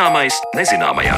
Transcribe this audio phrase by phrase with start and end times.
[0.00, 1.12] Zināmais nezināmajā.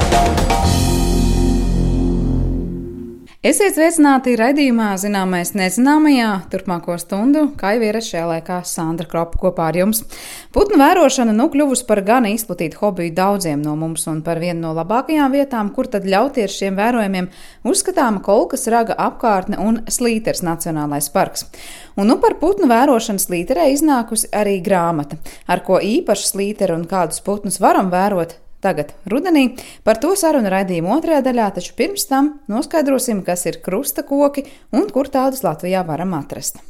[3.47, 6.33] Esiet sveicināti raidījumā Zināmais nezināmajā.
[6.51, 10.03] Turpmāko stundu, kā jau ierasts šajā laikā, Sandra Kropa kopā ar jums.
[10.51, 14.75] Putnu vērošana nu kļuvusi par gan izplatītu hobiju daudziem no mums un par vienu no
[14.75, 17.31] labākajām vietām, kur tad ļauties šiem vērojumiem,
[17.63, 21.47] uzskatāma kolkas raga apkārtne un slīters Nacionālais parks.
[21.95, 27.23] Un nu par putnu vērošanu slīterē iznākusi arī grāmata, ar ko īpaši slīteru un kādus
[27.23, 33.19] putnus varam vērot Tagad, rudenī, par to sarunu raidījuma otrajā daļā, taču pirms tam noskaidrosim,
[33.27, 36.63] kas ir krusta koki un kur tādus Latvijā varam atrast.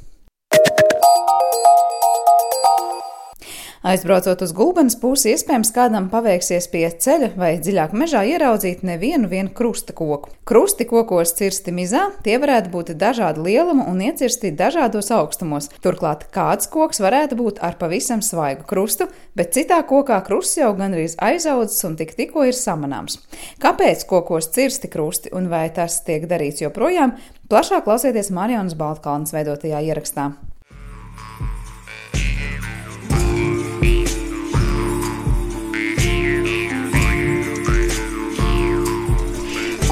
[3.84, 9.52] Aizbraucot uz gulbenes pusi, iespējams, kādam paveiksies pie ceļa vai dziļāk mežā ieraudzīt nevienu vienu
[9.52, 10.32] krusta koku.
[10.48, 15.68] Krusti kokos cirsti mizā, tie varētu būt dažāda lieluma un iecirsti dažādos augstumos.
[15.84, 21.18] Turklāt kāds koks varētu būt ar pavisam svaigu krustu, bet citā kokā krusts jau gandrīz
[21.20, 23.20] aizaudzis un tik tikko ir samanāms.
[23.60, 27.18] Kāpēc kokos cirsti krusti un vai tas tiek darīts joprojām?
[27.52, 30.32] Plašāk klausieties Marijas Baltkalnas veidotajā ierakstā.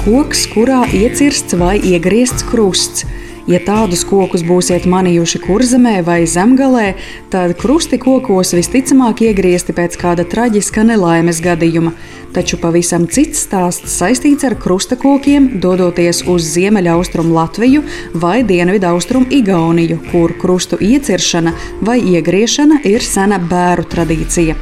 [0.02, 3.04] Koks, kurā iecirsts vai iegriezts krusts.
[3.46, 6.92] Ja tādus kokus būsiet manījuši kurzemē vai zemgalē,
[7.30, 11.94] tad krusti kokos visticamāk iegriezti pēc kāda traģiska nelaimes gadījuma.
[12.32, 17.82] Taču pavisam cits stāsts saistīts ar krustakokiem, dodoties uz ziemeļaustrumu Latviju
[18.22, 21.52] vai dienvidaustrumu Igauniju, kur krustu ieciršana
[21.84, 24.56] vai iegriešana ir sena bēru tradīcija.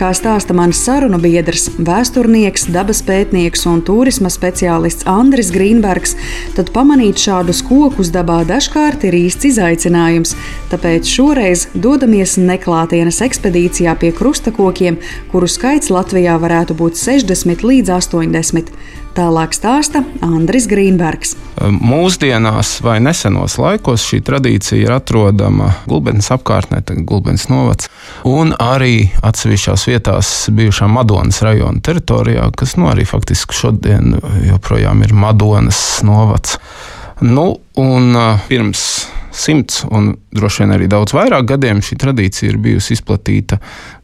[0.00, 6.14] Kā stāsta mans sarunu biedrs, vēsturnieks, dabas pētnieks un turisma speciālists Andris Grīnbergs,
[6.56, 10.32] tad pamanīt šādus kokus dabā dažkārt ir īsts izaicinājums.
[10.72, 14.96] Tāpēc šoreiz dodamies neklātienes ekspedīcijā pie krustakokiem,
[15.34, 18.68] kuru skaits Latvijā varētu būt 60 līdz 80.
[19.16, 21.32] Tālāk stāsta Andris Grīnbergs.
[21.58, 26.78] Mūsdienās vai nesenos laikos šī tradīcija ir atrodama Gulbens apkārtnē,
[27.08, 27.90] Gulbens novads,
[28.28, 34.14] un arī atsevišķās vietās bijušā Madonas rajona teritorijā, kas nu, arī faktiski šodien
[34.46, 36.60] joprojām ir Madonas novads.
[37.20, 38.14] Nu, un
[38.48, 38.84] pirms
[39.30, 43.60] simts un droši vien arī daudz vairāk gadiem šī tradīcija ir bijusi izplatīta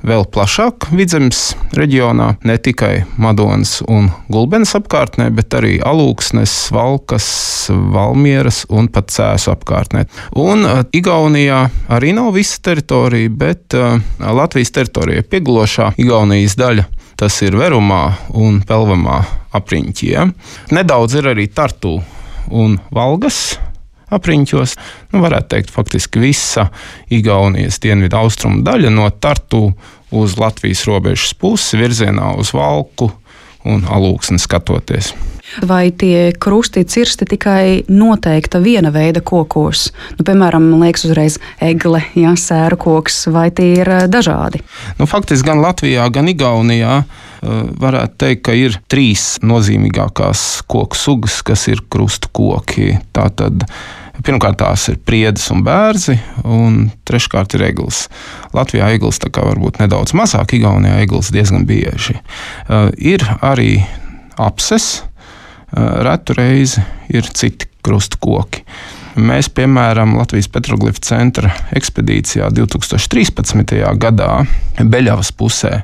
[0.07, 1.41] vēl plašāk vidzemes
[1.77, 7.29] reģionā, ne tikai Madonas un Gulbenes apkārtnē, bet arī Alūksnes, Valkas,
[7.71, 10.07] Valmieras un pat Cēsu apkārtnē.
[10.39, 16.87] Un Igaunijā arī nav visa teritorija, bet uh, Latvijas teritorijai piegulošā Igaunijas daļa.
[17.17, 18.03] Tas ir Verumā
[18.37, 19.23] un Pelvamā
[19.57, 20.11] apriņķī.
[20.13, 20.27] Ja?
[20.77, 21.95] Nedaudz ir arī Tartu
[22.51, 23.57] un Valgas
[24.13, 24.77] apriņķos.
[25.13, 26.69] Nu, varētu teikt, faktiski visa
[27.13, 29.71] Igaunijas dienvidu austrumu daļa no Tartu
[30.15, 33.11] uz Latvijas robežas pusi virzienā uz Valku
[33.67, 35.13] un Alūksni skatoties.
[35.65, 39.89] Vai tie krusti cirsti tikai noteikta viena veida kokos?
[40.19, 44.61] Nu, piemēram, man liekas, uzreiz egle, ja, sēru koks, vai tie ir eh, dažādi?
[45.01, 51.41] Nu, faktiski gan Latvijā, gan Igaunijā uh, varētu teikt, ka ir trīs nozīmīgākās koku sugas,
[51.47, 52.97] kas ir krustu koki.
[53.17, 53.65] Tātad
[54.25, 56.15] Pirmkārt, tās ir priedes un bērzi,
[56.49, 58.07] un treškārt ir eglis.
[58.57, 62.17] Latvijā eglis tā kā varbūt nedaudz mazāk, Igaunijā eglis diezgan bieži.
[62.65, 63.83] Uh, ir arī
[64.41, 65.05] apses,
[65.77, 66.83] retu reizi
[67.13, 68.65] ir citi krustu koki.
[69.17, 73.79] Mēs, piemēram, Latvijas Petroglifa centra ekspedīcijā 2013.
[73.97, 74.31] gadā
[74.77, 75.79] Beļavas pusē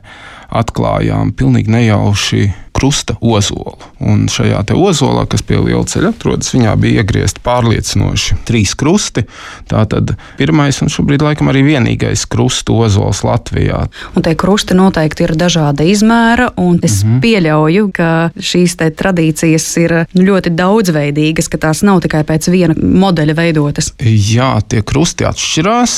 [0.53, 2.43] atklājām pilnīgi nejauši
[2.83, 3.77] krusta ozolu.
[4.03, 9.23] Un šajā ozolā, kas pie liela ceļa atrodas, viņā bija iegriezti pārliecinoši trīs krusti.
[9.71, 13.85] Tātad pirmais un šobrīd laikam arī vienīgais krusta ozols Latvijā.
[14.17, 17.21] Un tie krusti noteikti ir dažāda izmēra, un es mm -hmm.
[17.23, 23.93] pieļauju, ka šīs tradīcijas ir ļoti daudzveidīgas, ka tās nav tikai pēc viena modeļa veidotas.
[24.03, 25.95] Jā, tie krusti atšķirās.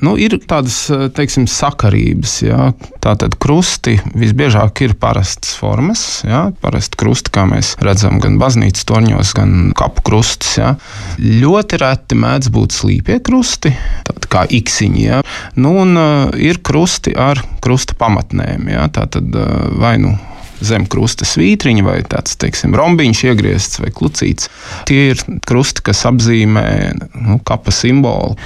[0.00, 2.42] Nu, ir tādas, teiksim, sakarības.
[2.42, 2.72] Jā.
[3.00, 9.32] Tātad krusti visbiežāk ir parastas formas, ja, parasti krusti, kā mēs redzam, gan baznīcas torņos,
[9.38, 10.58] gan kapu krustus.
[10.60, 10.74] Ja.
[11.16, 13.72] Ļoti reti mēdz būt slīpie krusti,
[14.08, 15.04] tādi kā iksiņi.
[15.06, 15.22] Ja.
[15.56, 18.68] Nu, un, uh, ir krusti ar krusta pamatnēm.
[18.68, 18.88] Ja.
[18.92, 20.18] Tā tad uh, vai nu
[20.64, 24.50] zem krusta svītriņa vai tāds, teiksim, rombiņš iegriezts vai klucīts.
[24.88, 26.66] Tie ir krusti, kas apzīmē
[27.14, 28.36] nu, kapa simbolu.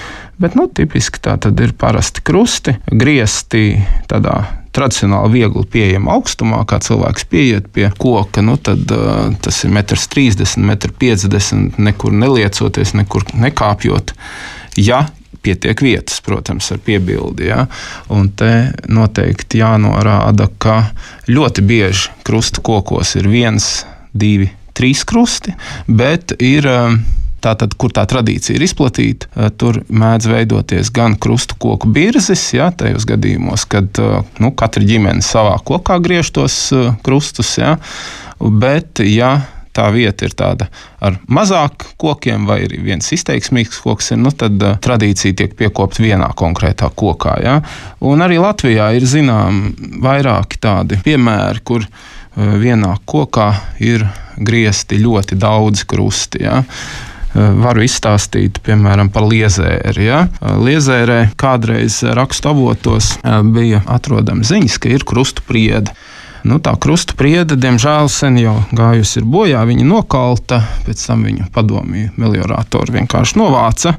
[0.40, 3.78] Bet nu, tipiski tā ir parasti krusti, griezti
[4.10, 4.42] tādā
[4.74, 10.58] tradicionāli viegli pieejama augstumā, kā cilvēks pieiet pie koka, nu, tad uh, tas ir 1,30
[10.58, 14.16] m, 1,50 m, nekur neliecoties, nekur nekāpjot.
[14.82, 15.04] Ja
[15.44, 17.48] pietiek vietas, protams, ar piebildi.
[17.50, 17.64] Ja?
[18.12, 20.80] Un te noteikti jānorāda, ka
[21.30, 25.54] ļoti bieži krusta kokos ir viens, divi, trīs krusti,
[25.86, 26.68] bet ir
[27.44, 32.70] Tātad, kur tā tradīcija ir izplatīta, eh, tur mēdz veidoties gan krustu koku birzes, ja,
[32.72, 37.56] tajos gadījumos, kad eh, nu, katra ģimene savā kokā griež tos eh, krustus.
[37.60, 37.76] Ja,
[38.40, 39.42] bet, ja
[39.74, 40.68] tā vieta ir tāda
[41.04, 46.04] ar mazāk kokiem, vai ir viens izteiksmīgs koks, ir, nu, tad uh, tradīcija tiek piekopta
[46.04, 47.38] vienā konkrētā kokā.
[47.44, 47.60] Ja?
[48.04, 53.50] Un arī Latvijā ir zināmi vairāki tādi piemēri, kur uh, vienā kokā
[53.84, 54.06] ir
[54.36, 56.44] griezti ļoti daudz krusti.
[56.44, 56.62] Ja?
[57.34, 60.04] Varu izstāstīt, piemēram, par liezēri.
[60.06, 60.20] Ja?
[60.38, 65.90] Liezērē kādreiz rakstu avotos eh, bija atrodama ziņas, ka ir krustu priede.
[66.44, 69.62] Nu, tā krusta priede, diemžēl, sen jau gājusi bojā.
[69.64, 73.94] Viņa nokalta, pēc tam viņu padomju meliorātori vienkārši novāca.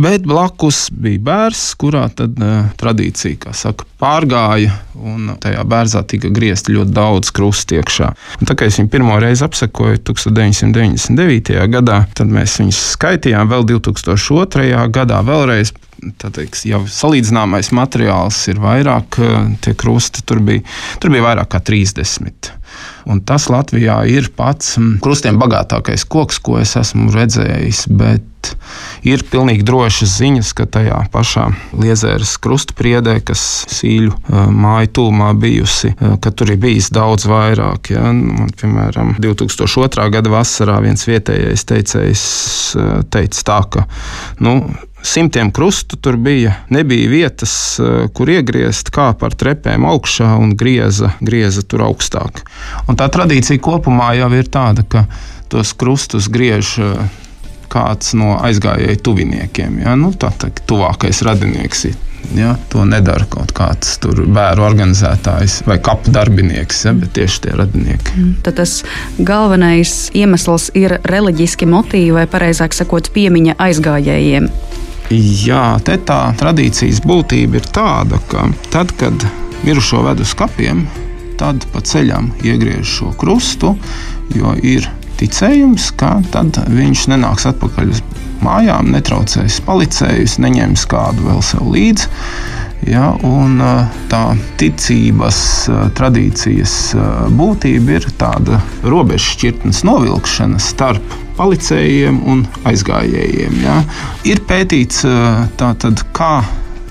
[0.00, 6.76] Bet blakus bija bērns, kurā tad, uh, tradīcija saka, pārgāja, un tajā bērzā tika griezti
[6.76, 8.12] ļoti daudz krustu iekšā.
[8.38, 11.58] Un tā kā es viņu pirmo reizi apsekoju 1999.
[11.74, 14.86] gadā, tad mēs viņus skaitījām vēl 2002.
[14.94, 15.74] gadā vēlreiz.
[16.20, 19.20] Teiks, jau salīdzināmais materiāls ir vairāk,
[19.64, 20.64] tie krusti tur bija,
[21.02, 22.54] tur bija vairāk kā 30.
[23.10, 27.86] Un tas Latvijā ir pats mm, krustiem bagātākais koks, ko es esmu redzējis.
[27.90, 28.52] Bet
[29.04, 33.42] ir pilnīgi drošas ziņas, ka tajā pašā Liezēras krustpriedē, kas
[33.72, 34.14] sīļu
[34.56, 35.92] māju tūmā bijusi,
[36.22, 37.92] ka tur ir bijis daudz vairāk.
[37.94, 38.12] Ja?
[38.12, 40.08] Man, piemēram, 2002.
[40.14, 42.24] gada vasarā viens vietējais teicējs
[43.12, 43.88] teica tā, ka
[44.44, 44.60] nu,
[45.02, 46.54] simtiem krustu tur bija.
[46.68, 52.44] Nebija vietas, eh, kur iegriezt, kā par trepēm augšā un grieza, grieza tur augstāk.
[52.88, 55.06] Un tā tradīcija kopumā jau ir tāda, ka
[55.48, 57.08] tos krustus griež eh,
[57.70, 59.80] kāds no aizgājēju tuviniekiem.
[59.84, 59.96] Ja?
[59.96, 61.86] Nu, tā ir tuvākais radinieks.
[62.36, 68.12] Ja, to nedara kaut kāds bērnu organizētājs vai kapu darbinieks, ja, bet tieši tie radinieki.
[68.12, 68.74] Mm, tad tas
[69.18, 74.50] galvenais iemesls ir reliģiski motīvi, vai precīzāk sakot, piemiņa aizgājējiem.
[75.10, 79.24] Jā, te tā tradīcijas būtība ir tāda, ka tad, kad
[79.66, 80.84] mirušo ved uz kapiem,
[81.40, 83.72] tad pa ceļam iegriež šo krustu,
[84.38, 84.86] jo ir
[85.18, 88.04] ticējums, ka tad viņš nenāks atpakaļ uz
[88.44, 92.06] mājām, netraucēs palicējus, neņems kādu vēl sev līdzi.
[92.88, 93.58] Ja, un,
[94.08, 94.22] tā
[94.60, 95.40] ticības
[95.98, 96.76] tradīcijas
[97.36, 103.60] būtība ir tāda robežu šķirtnes novilkšana starp palicējiem un aizgājējiem.
[103.64, 103.82] Ja.
[104.28, 105.04] Ir pētīts
[105.60, 106.40] tātad, kā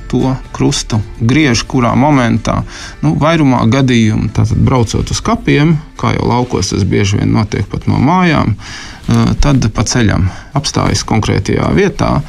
[0.10, 2.64] to krustu griež, kurā momentā.
[3.06, 7.86] Nu, vairumā gadījumu, tātad braucot uz kapiem, kā jau laukos, tas bieži vien notiek pat
[7.90, 8.56] no mājām,
[9.44, 12.20] tad pa ceļam apstājas konkrētajā vietā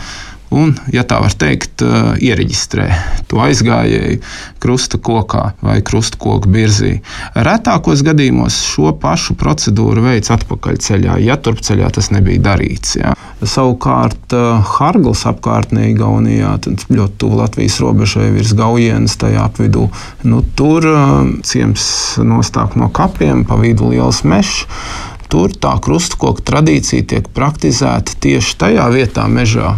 [0.54, 1.82] un, ja tā var teikt,
[2.20, 2.88] iereģistrē
[3.30, 4.20] to aizgājēju
[4.60, 6.98] krusta kokā vai krusta koku birzī.
[7.34, 12.96] Retākos gadījumos šo pašu procedūru veids atpakaļceļā, ja turpceļā tas nebija darīts.
[13.00, 13.14] Jā.
[13.40, 14.34] Savukārt
[14.76, 16.56] Hargals apkārtnē Igaunijā,
[16.92, 19.86] ļoti tuvu Latvijas robežai virs Gaujienas tajā apvidū,
[20.28, 20.84] nu, tur
[21.46, 21.86] ciems
[22.20, 24.66] nostāk no kapiem, pa vidu liels mežs.
[25.30, 29.76] Tur tā krustkoka tradīcija tiek praktizēta tieši tajā vietā, mežā,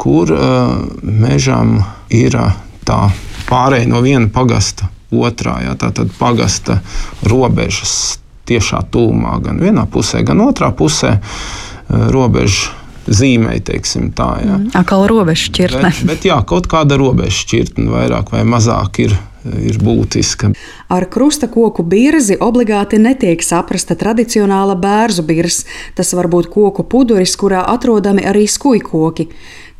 [0.00, 1.78] kur uh, mežam
[2.12, 3.06] ir uh, tā
[3.48, 5.60] pārēja no viena pagasta otrā.
[5.64, 6.80] Jā, tā tad pagasta
[7.26, 8.18] robežas
[8.50, 12.76] tiešā tūmā, gan vienā pusē, gan otrā pusē uh, robeža
[13.10, 14.28] zīmēji, teiksim tā.
[14.44, 14.56] Jā.
[14.58, 15.82] Mm, atkal robeža šķirtne.
[15.88, 19.16] Bet, bet jā, kaut kāda robeža šķirtne vairāk vai mazāk ir.
[19.44, 20.50] Ir būtiska.
[20.92, 25.64] Ar krusta koku birzi obligāti netiek saprasta tradicionāla bērnu birza.
[25.96, 29.30] Tas var būt koku puduris, kurā atrodami arī skujkoki.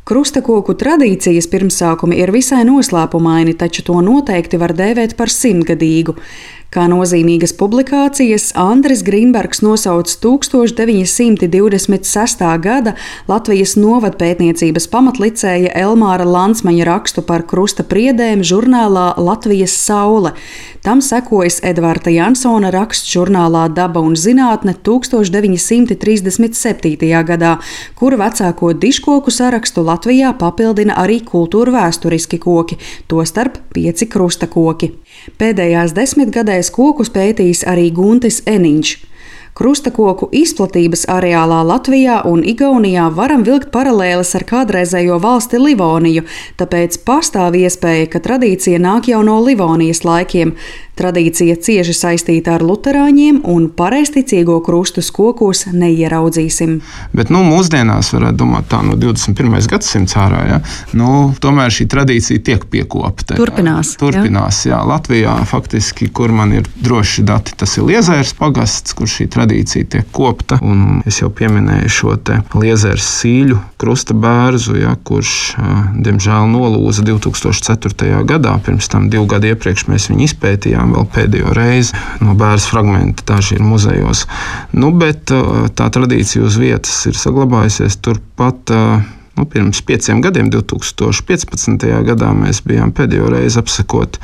[0.01, 6.15] Krustakoku tradīcijas pirmsākumi ir visai noslēpumaini, taču to noteikti var dēvēt par simtgadīgu.
[6.71, 12.43] Kā nozīmīgas publikācijas Andris Grīnbergs nosauc 1926.
[12.63, 12.95] gada
[13.27, 20.31] Latvijas novadpētniecības pamatlicēja Elmāra Lansmaņa rakstu par krusta priedēm žurnālā Latvijas saule.
[20.79, 27.11] Tam sekojas Edvarda Jansona raksts žurnālā Daba un zinātne 1937.
[27.27, 27.59] gadā,
[27.99, 32.79] kuru vecāko diškoku sarakstu Latvijā papildina arī kultūra vēsturiski koki,
[33.11, 34.95] tostarp pieci krusta koki.
[35.41, 38.97] Pēdējās desmitgadēs kokus pētījis arī Guntis Eniņš.
[39.57, 46.23] Krustakoku izplatības areālā Latvijā un Igaunijā varam vilkt paralēles ar kādreizējo valsti Livoniju,
[46.57, 50.55] tāpēc pastāv iespēja, ka tradīcija nāk jau no Livonijas laikiem.
[50.99, 56.75] Tradīcija cieši saistīta ar luterāņiem, un pareizticīgo krustus kokos neieraudzīsim.
[57.15, 59.55] Bet nu, mūsdienās varētu domāt, tā no 21.
[59.71, 60.59] gadsimta ārā, ja?
[60.99, 63.37] nu, tomēr šī tradīcija tiek piekopta.
[63.39, 63.95] Turpinās.
[64.01, 64.75] Turpinās, jā.
[64.75, 64.81] jā.
[64.91, 70.11] Latvijā faktiski, kur man ir droši dati, tas ir Liezēras pagasts, kur šī tradīcija tiek
[70.13, 70.59] kopta.
[70.61, 72.17] Un es jau pieminēju šo
[72.59, 75.55] Liezēras sīļu krusta bērzu, ja, kurš,
[76.03, 78.21] diemžēl, nolūza 2004.
[78.27, 78.57] gadā.
[78.65, 81.95] Pirms tam divu gadu iepriekš mēs viņu izpētījām vēl pēdējo reizi.
[82.25, 84.25] No bērnu fragmenta daži ir muzejos.
[84.73, 88.73] Nu, bet tā tradīcija uz vietas ir saglabājusies turpat.
[89.31, 91.85] Nu, pirms pieciem gadiem, 2015.
[92.05, 94.19] gadā, mēs bijām pēdējo reizi apsekot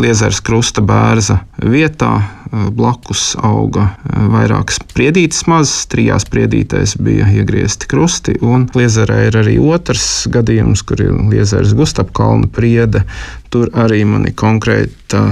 [0.00, 2.14] Liezers krusta bērza vietā.
[2.52, 8.34] Blakus auga vairākas spriedītes mazas, trijās spriedītēs bija iegriezti krusti.
[8.76, 13.06] Liezerē ir arī otrs gadījums, kur ir Liezers Gustapkalna priede.
[13.52, 15.26] Tur arī man ir konkrēta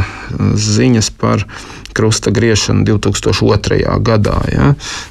[0.61, 1.45] ziņas par
[1.97, 3.81] krusta griešanu 2002.
[4.05, 4.37] gadā.
[4.53, 4.69] Ja?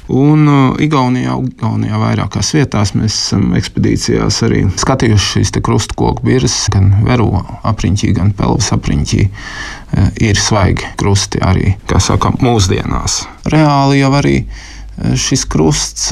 [0.08, 6.92] Un uh, Igaunijā, Igaunijā vairākās vietās mēs esam ekspedīcijās arī skatījuši šīs krustkoku birzes, gan
[7.04, 7.28] Veru
[7.66, 9.26] apriņķī, gan Pelvas apriņķī.
[9.26, 13.24] Uh, ir svaigi krusti arī, kā saka, mūsdienās.
[13.50, 16.10] Reāli jau arī uh, šis krusts,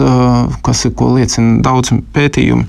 [0.65, 2.67] kas ir, liecina daudz pētījumu,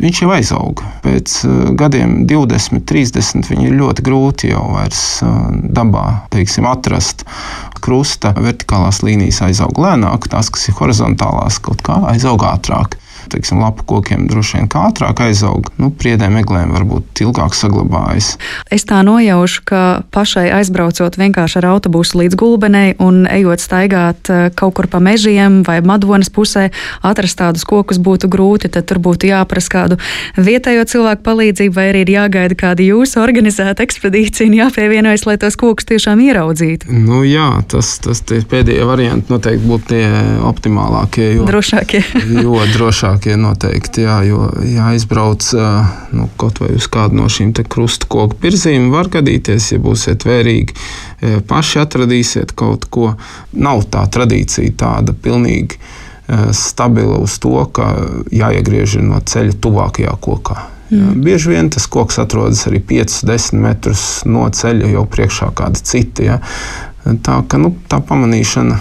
[0.00, 0.88] viņš jau aizauga.
[1.04, 7.26] Pēc uh, gadiem, 20, 30, viņi ir ļoti grūti jau vairs uh, dabā teiksim, atrast.
[7.84, 12.96] Krusta vertikālās līnijas aizaug lēnāk, tās, kas ir horizontālās, kaut kā aizaug ātrāk
[13.32, 15.70] teiksim, lapu kokiem droši vien kā ātrāk aizaug.
[15.80, 18.34] Nu, priedēm, eglēm varbūt ilgāk saglabājas.
[18.74, 19.82] Es tā nojaušu, ka
[20.14, 25.62] pašai aizbraucot vienkārši ar autobusu līdz gulbenei un ejot staigāt eh, kaut kur pa mežiem
[25.66, 26.68] vai Madonas pusē,
[27.04, 29.98] atrast tādus kokus būtu grūti, tad tur būtu jāprasa kādu
[30.36, 35.58] vietējo cilvēku palīdzību, vai arī ir jāgaida kāda jūsu organizēta ekspedīcija un jāpievienojas, lai tos
[35.60, 36.90] kokus tiešām ieraudzītu.
[36.90, 40.04] Nu, jā, tas, tas pēdējie varianti noteikti būtu tie
[40.44, 41.30] optimālākie.
[41.38, 42.02] Jo, drošākie.
[42.44, 45.46] jo drošāk vecākie noteikti, jā, jo jāizbrauc
[46.12, 50.74] nu, kaut vai uz kādu no šīm krustu koku pirzīm, var gadīties, ja būsiet vērīgi,
[51.46, 53.14] paši atradīsiet kaut ko.
[53.52, 55.78] Nav tā tradīcija tāda pilnīgi
[56.52, 57.94] stabila uz to, ka
[58.32, 60.70] jāiegriež no ceļa tuvākajā kokā.
[60.90, 61.22] Mm.
[61.24, 66.24] Bieži vien tas koks atrodas arī 5-10 metrus no ceļa, jau priekšā kāda cita.
[66.24, 66.40] Ja.
[67.04, 68.80] Tā, ka, nu, tā pamanīšana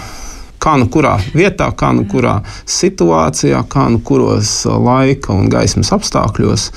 [0.64, 2.40] kā nu kurā vietā, kā nu kurā
[2.70, 6.70] situācijā, kā nu kuros laika un gaismas apstākļos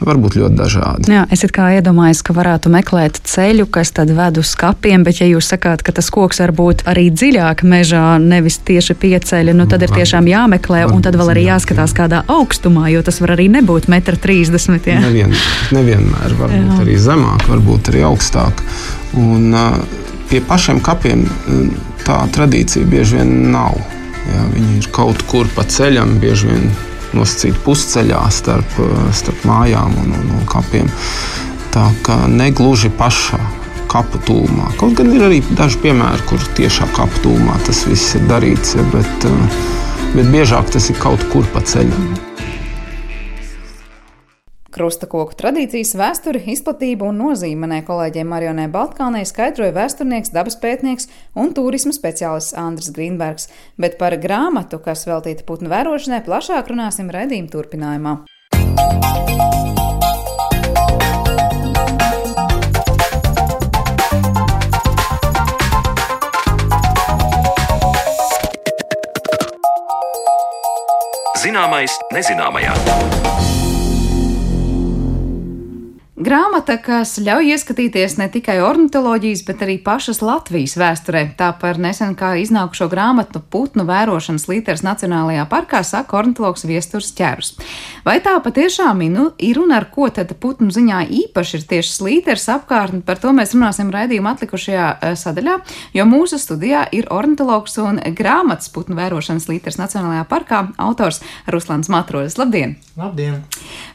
[0.00, 1.12] var būt ļoti dažādi.
[1.12, 5.28] Jā, es kā iedomājos, ka varētu meklēt ceļu, kas tad ved uz skapiem, bet ja
[5.28, 9.84] jūs sakāt, ka tas koks var būt arī dziļāk mežā, nevis tieši pieceļa, nu tad
[9.84, 13.90] ir tiešām jāmeklē, un tad vēl arī jāskatās kādā augstumā, jo tas var arī nebūt
[13.92, 14.80] 1,30 m.
[15.04, 15.36] Nevien,
[15.76, 16.80] nevienmēr, varbūt Jā.
[16.86, 18.64] arī zemāk, varbūt arī augstāk.
[19.20, 21.24] Un, uh, pie pašiem kapiem
[22.06, 23.76] tā tradīcija bieži vien nav.
[24.30, 26.68] Jā, viņi ir kaut kur pa ceļam, bieži vien
[27.16, 28.76] nosacīti pusceļā starp,
[29.16, 30.90] starp mājām un, un, un kapiem.
[31.74, 33.40] Tā kā negluži pašā
[33.90, 34.70] kapu tūmā.
[34.78, 38.86] Kaut gan ir arī daži piemēri, kur tiešā kapu tūmā tas viss ir darīts, ja,
[38.94, 39.28] bet,
[40.14, 42.10] bet biežāk tas ir kaut kur pa ceļam.
[44.70, 51.50] Krustakoku tradīcijas vēsturi, izplatību un nozīmi manai kolēģei Marionai Baltkānei skaidroja vēsturnieks, dabas pētnieks un
[51.56, 53.48] turisma speciālists Andris Grīnbergs,
[53.82, 58.20] bet par grāmatu, kas veltīta putnu vērošanai, plašāk runāsim redzījuma turpinājumā.
[71.40, 72.76] Zināmais nezināmajā.
[76.30, 81.24] Grāmata, kas ļauj ieskatīties ne tikai ornitoloģijas, bet arī pašas Latvijas vēsturē.
[81.34, 87.48] Tā par nesen kā iznākušo grāmatu putnu vērošanas līteres Nacionālajā parkā saka ornitologs Viesturs Ķērus.
[88.06, 92.46] Vai tā patiešām nu, ir un ar ko tad putnu ziņā īpaši ir tieši slīteres
[92.54, 95.58] apkārtne, par to mēs runāsim raidījuma atlikušajā uh, sadaļā,
[95.98, 102.38] jo mūsu studijā ir ornitologs un grāmatas putnu vērošanas līteres Nacionālajā parkā autors Ruslans Matronis.
[102.38, 102.78] Labdien!
[103.00, 103.42] Labdien!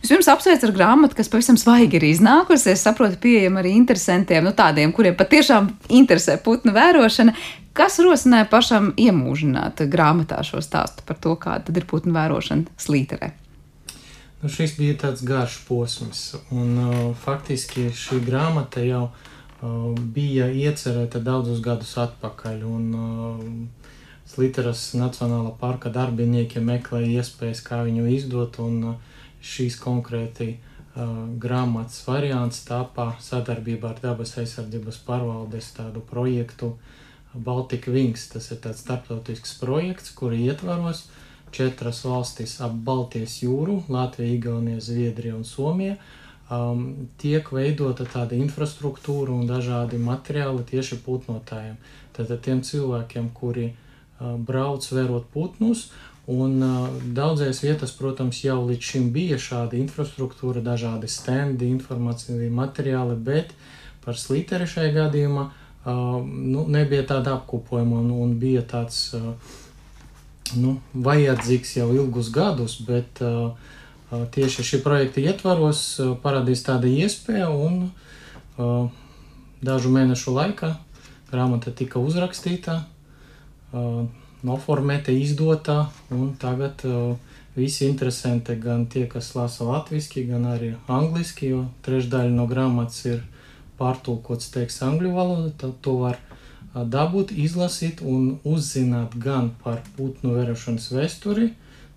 [0.04, 2.25] Vispirms apsveicu ar grāmatu, kas pavisam svaigi ir iznākusi.
[2.72, 7.36] Es saprotu, pieejama arī interesantiem, nu tādiem, kuriem patiešām interesē putnu vērošana.
[7.76, 13.34] Kas rosināja pašam iemūžināt grāmatā šo stāstu par to, kāda ir putnu vērošana slīterē?
[14.42, 21.20] Nu, šis bija tāds garš posms, un uh, faktiski šī grāmata jau uh, bija iecerēta
[21.24, 22.62] daudzus gadus atpakaļ.
[22.70, 23.90] Un, uh,
[24.26, 30.56] Sliteras Nacionālā parka darbinieki meklēja iespējas, kā viņu izdot, un uh, šīs konkrēti
[30.96, 36.76] grāmatas variants tāpā sadarbībā ar dabas aizsardzības pārvaldes tādu projektu
[37.34, 38.30] Baltika Wings.
[38.32, 41.10] Tas ir tāds starptautisks projekts, kura ietvaros
[41.52, 45.98] četras valstis ap Baltijas jūru- Latvija, Igaunija, Zviedrija un Somija.
[46.46, 51.76] Um, tiek veidota tāda infrastruktūra un dažādi materiāli tieši putnotājiem.
[52.14, 55.90] Tātad tiem cilvēkiem, kuri uh, brauc vērot putnus,
[56.26, 63.14] Un uh, daudzās vietās, protams, jau līdz šim bija šāda infrastruktūra, dažādi stendi, informācija, materiāli,
[63.28, 63.54] bet
[64.02, 69.54] par slīteri šajā gadījumā uh, nu, nebija tāda apkopojuma un, un bija tāds uh,
[70.58, 73.54] nu, vajadzīgs jau ilgus gadus, bet uh,
[74.10, 78.90] tieši šī projekta ietvaros uh, parādīs tāda iespēja un uh,
[79.62, 80.74] dažu mēnešu laikā
[81.30, 82.82] grāmata tika uzrakstīta.
[83.70, 84.06] Uh,
[84.46, 87.16] noformēta, izdota, un tagad uh,
[87.56, 93.24] visi interesanti, gan tie, kas lasa latviešu, gan arī angliski, jo trešdaļa no grāmatas ir
[93.80, 100.36] pārtulkots teiks angļu valoda, tad to var uh, dabūt, izlasīt un uzzināt gan par putnu
[100.38, 101.52] vērošanas vēsturi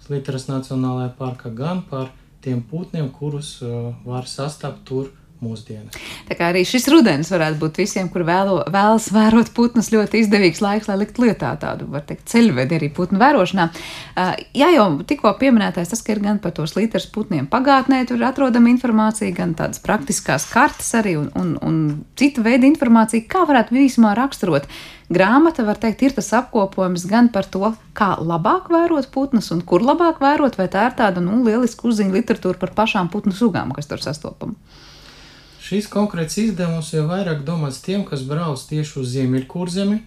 [0.05, 2.13] Slitras Nacionālajā parkā, gan par
[2.45, 5.11] tiem putniem, kurus uh, var sastapt tur
[5.45, 5.97] mūsdienas.
[6.29, 10.63] Tā kā arī šis rudens varētu būt visiem, kur vēlo, vēlas vērot putnus, ļoti izdevīgs
[10.65, 13.69] laiks, lai likt lietā tādu, var teikt, ceļvedi arī putnu vērošanā.
[14.59, 18.73] Jā, jau tikko pieminētais tas, ka ir gan par tos līteras putniem pagātnē, tur atrodama
[18.73, 21.81] informācija, gan tādas praktiskās kartas arī un, un, un
[22.19, 24.69] cita veida informācija, kā varētu vismā raksturot.
[25.09, 29.81] Grāmata, var teikt, ir tas apkopojums gan par to, kā labāk vērot putnus un kur
[29.81, 33.89] labāk vērot, vai tā ir tāda, nu, lieliska uzziņa literatūra par pašām putnu sugām, kas
[33.89, 34.59] tur sastopama.
[35.69, 39.99] Šis konkrēts izdevums jau vairāk domāts tiem, kas brauc tieši uz Ziemeļkurzemi,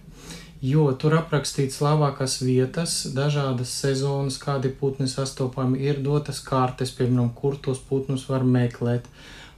[0.66, 7.60] jo tur aprakstīts labākās vietas, dažādas sezonas, kādi putni sastopami, ir dotas kartes, piemēram, kur
[7.62, 9.06] tos putnus var meklēt,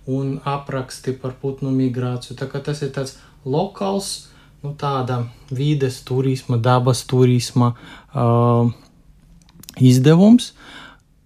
[0.04, 2.36] un apraksti par putnu migrāciju.
[2.36, 3.16] Tā kā tas ir tāds
[3.48, 4.12] lokāls,
[4.60, 7.72] nu, tāda vides turisma, dabas turisma
[8.12, 8.68] uh,
[9.80, 10.52] izdevums.
[10.52, 10.83] Uh,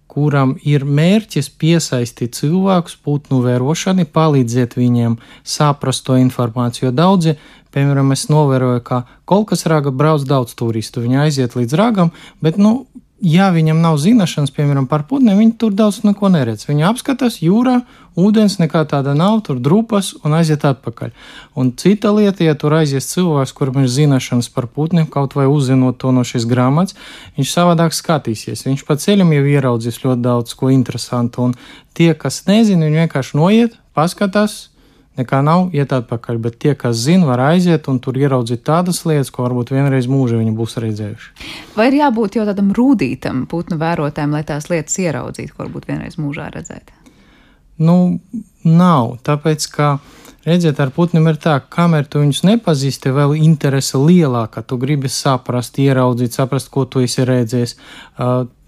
[0.09, 6.89] kuram ir mērķis piesaistīt cilvēkus putnu vērošanai, palīdzēt viņiem saprast to informāciju.
[6.89, 7.35] Jo daudzi,
[7.75, 12.87] piemēram, es novēroju, ka kolkas raga brauc daudz turistu, viņi aiziet līdz ragam, bet, nu,
[13.21, 16.65] ja viņam nav zināšanas, piemēram, par putniem, viņi tur daudz neko neredz.
[16.69, 17.81] Viņi apskatās jūrā,
[18.19, 21.11] ūdens nekā tāda nav, tur drupas un aiziet atpakaļ.
[21.59, 25.99] Un cita lieta, ja tur aizies cilvēks, kuram ir zināšanas par putniem, kaut vai uzzinot
[25.99, 26.97] to no šīs grāmatas,
[27.37, 28.65] viņš savādāk skatīsies.
[28.67, 31.55] Viņš pa ceļam jau ieraudzīs ļoti daudz ko interesantu, un
[31.97, 34.69] tie, kas nezina, viņi vienkārši noiet, paskatās,
[35.17, 36.37] nekā nav, iet atpakaļ.
[36.43, 40.39] Bet tie, kas zina, var aiziet un tur ieraudzīt tādas lietas, ko varbūt vienreiz mūžā
[40.39, 41.49] viņi būs redzējuši.
[41.77, 46.19] Vai ir jābūt jau tādam rūtītam putnu vērotājam, lai tās lietas ieraudzītu, ko varbūt vienreiz
[46.21, 46.93] mūžā redzēt?
[47.79, 48.19] Nu,
[48.67, 49.91] nav, tāpēc ka
[50.49, 54.63] Redziet, ar putniem ir tā, ka kamēr tu viņus nepazīsti, vēl interese lielāka.
[54.63, 57.75] Tu gribi saprast, ieraudzīt, saprast, ko tu esi redzējis,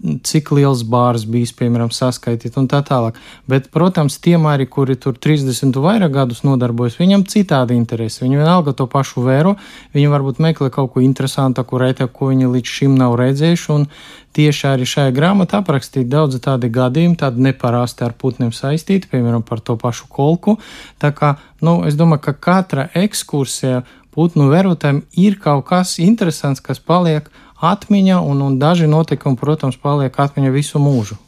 [0.02, 3.18] cik liels bārs bijis, piemēram, saskaitīt un tā tālāk.
[3.50, 8.24] Bet, protams, tiem arī, kuri tur 30 un vairāk gadus nodarbojas, viņam citādi interesi.
[8.24, 9.54] Viņi vienalga to pašu vēro,
[9.94, 13.70] viņi varbūt meklē kaut ko interesantāku, rētāku, ko viņi līdz šim nav redzējuši.
[13.76, 13.86] Un
[14.34, 19.62] tieši arī šajā grāmatā aprakstīti daudzi tādi gadījumi, tādi neparasti ar putniem saistīti, piemēram, par
[19.62, 20.58] to pašu kolku.
[21.02, 26.82] Tā kā, nu, es domāju, ka katra ekskursija putnu vērotājiem ir kaut kas interesants, kas
[26.82, 27.30] paliek
[27.62, 31.18] atmiņā, un, un daži notikumi, protams, paliek atmiņā visu mūžu.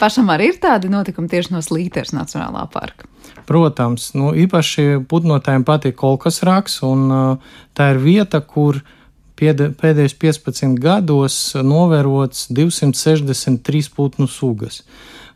[0.00, 3.08] Pašam arī ir tādi notikumi tieši no Slīters Nacionālā parka.
[3.48, 8.98] Protams, nu, īpaši putnotājiem patīk kolkas raks, un uh, tā ir vieta, kur uh,
[9.42, 14.82] pēdējos 15 gados novērots 263 putnu sugas.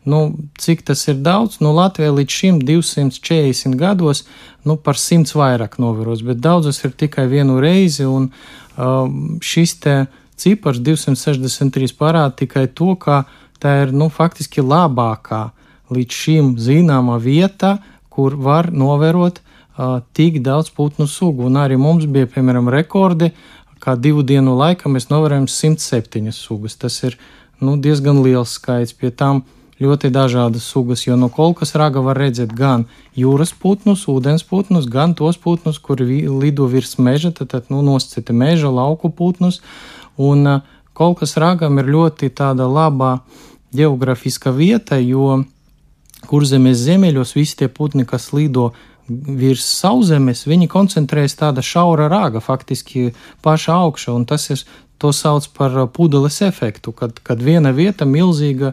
[0.06, 1.58] Nu, cik tas ir daudz?
[1.58, 4.22] Nu, Latvijā līdz šim 240 gados
[4.64, 8.06] nu, par 100 vairāk novērots, bet daudzas ir tikai vienu reizi.
[8.06, 8.30] Un,
[8.78, 9.74] um, šis
[10.36, 13.24] cipars 263 parāda tikai to, ka
[13.62, 15.50] tā ir nu, faktiski labākā
[15.92, 17.76] līdz šim zināmā vieta,
[18.10, 21.46] kur var novērot uh, tik daudz putnu sugu.
[21.48, 23.32] Un arī mums bija, piemēram, rekordi
[23.80, 26.76] kā divu dienu laikā mēs novērojam 107 sugas.
[26.80, 27.18] Tas ir
[27.60, 28.96] nu, diezgan liels skaits.
[28.96, 29.44] Pie tām
[29.82, 35.12] ļoti dažādas sugas, jo no kolkas raga var redzēt gan jūras putnus, ūdens putnus, gan
[35.14, 39.60] tos putnus, kuri lido virs meža, tad, tad nu, noscita meža, lauku putnus.
[40.16, 40.60] Un uh,
[40.96, 43.20] kolkas ragam ir ļoti tāda laba
[43.76, 45.42] geogrāfiska vieta, jo
[46.26, 48.70] kurzemes ziemeļos visi tie putni, kas lido
[49.06, 53.12] virs sauszemes, viņi koncentrējas tāda šaura rāga, faktiski
[53.44, 54.64] paša augša, un tas ir
[54.98, 58.72] to sauc par pudeles efektu, kad, kad viena vieta, milzīga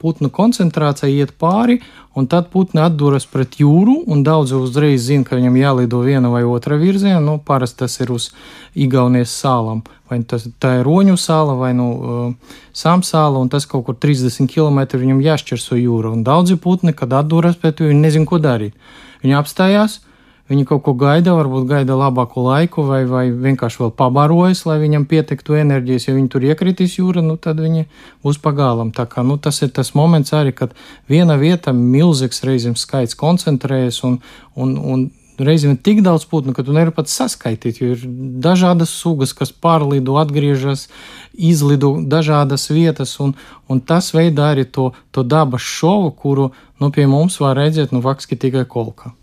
[0.00, 1.78] putnu koncentrācija iet pāri,
[2.18, 6.42] un tad putni atduras pret jūru, un daudzi uzreiz zina, ka viņam jālido viena vai
[6.44, 7.22] otra virzienā.
[7.22, 8.28] Nu, parasti tas ir uz
[8.74, 13.86] Igaunijas sālām, vai tas, tā ir Roņu sāla vai nu, uh, Samsāla, un tas kaut
[13.86, 16.12] kur 30 km viņam jāšķirso jūra.
[16.12, 18.74] Un daudzi putni, kad atduras pret viņu, nezin, ko darīt.
[19.22, 20.00] Viņi apstājās,
[20.50, 25.06] Viņi kaut ko gaida, varbūt gaida labāku laiku, vai, vai vienkārši vēl pabarojas, lai viņam
[25.08, 26.08] pietiktu enerģijas.
[26.08, 27.86] Ja viņi tur iekritīs jūra, nu, tad viņi
[28.26, 28.90] būs pagālam.
[28.96, 30.74] Tā kā nu, tas ir tas moments arī, kad
[31.08, 34.18] viena vieta milzīgs reizēm skaits koncentrējas un,
[34.58, 35.06] un, un
[35.38, 38.04] reizēm ir tik daudz putnu, ka tu nevari pat saskaitīt, jo ir
[38.42, 40.88] dažādas sugas, kas pārlido, atgriežas,
[41.32, 43.34] izlido dažādas vietas, un,
[43.70, 46.50] un tas veidā arī to, to dabas šovu, kuru
[46.82, 49.14] nu, pie mums var redzēt nu, faktiski tikai kolkā.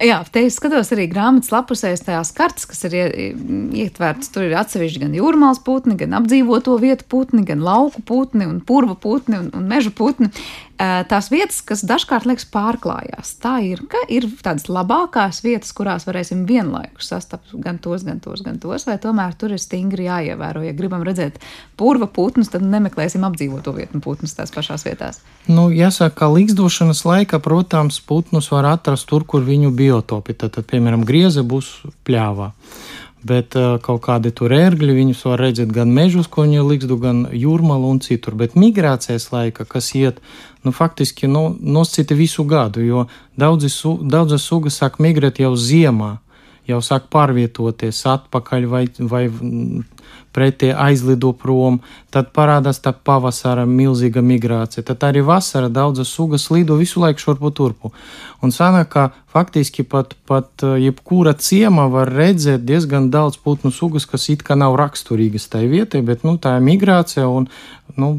[0.00, 4.30] Jā, te es skatos arī grāmatas lapusēs tajās kartes, kas ir ietvērtas.
[4.32, 8.96] Tur ir atsevišķi gan jūrmālas putni, gan apdzīvoto vietu putni, gan lauku putni un purva
[8.96, 10.30] putni un, un meža putni
[10.80, 13.34] tās vietas, kas dažkārt liekas pārklājās.
[13.42, 18.40] Tā ir, ka ir tādas labākās vietas, kurās varēsim vienlaikus sastapt gan tos, gan tos,
[18.46, 20.64] gan tos, vai tomēr tur ir stingri jāievēro.
[20.64, 21.36] Ja gribam redzēt
[21.80, 25.20] purva putnus, tad nemeklēsim apdzīvoto vietu putnus tās pašās vietās.
[25.50, 30.68] Nu, jāsaka, ka līgzdošanas laikā, protams, putnus var atrast tur, kur viņu biotopi, tad, tad
[30.70, 32.52] piemēram, grieze būs pļāvā
[33.22, 37.26] bet uh, kaut kādi tur ērgļi, viņus var redzēt gan mežus, ko viņi likstu, gan
[37.36, 38.36] jūrmalu un citur.
[38.38, 40.20] Bet migrācijas laika, kas iet,
[40.64, 43.06] nu, faktiski nu, noscita visu gadu, jo
[43.40, 46.16] daudzi, su, daudzas sugas sāk migrēt jau ziemā,
[46.68, 49.24] jau sāk pārvietoties atpakaļ vai, vai
[50.32, 56.76] pretie aizlido prom, tad parādās tā pavasara milzīga migrācija, tad arī vasara daudzas sugas lido
[56.78, 57.92] visu laiku šurpu turpu.
[58.40, 64.06] Un sanāk, ka faktiski pat, pat eh, jebkura ciema var redzēt diezgan daudz putnu sugas,
[64.06, 67.50] kas it kā nav raksturīgas tai vietai, bet nu, tā ir migrācija un
[68.00, 68.10] nu,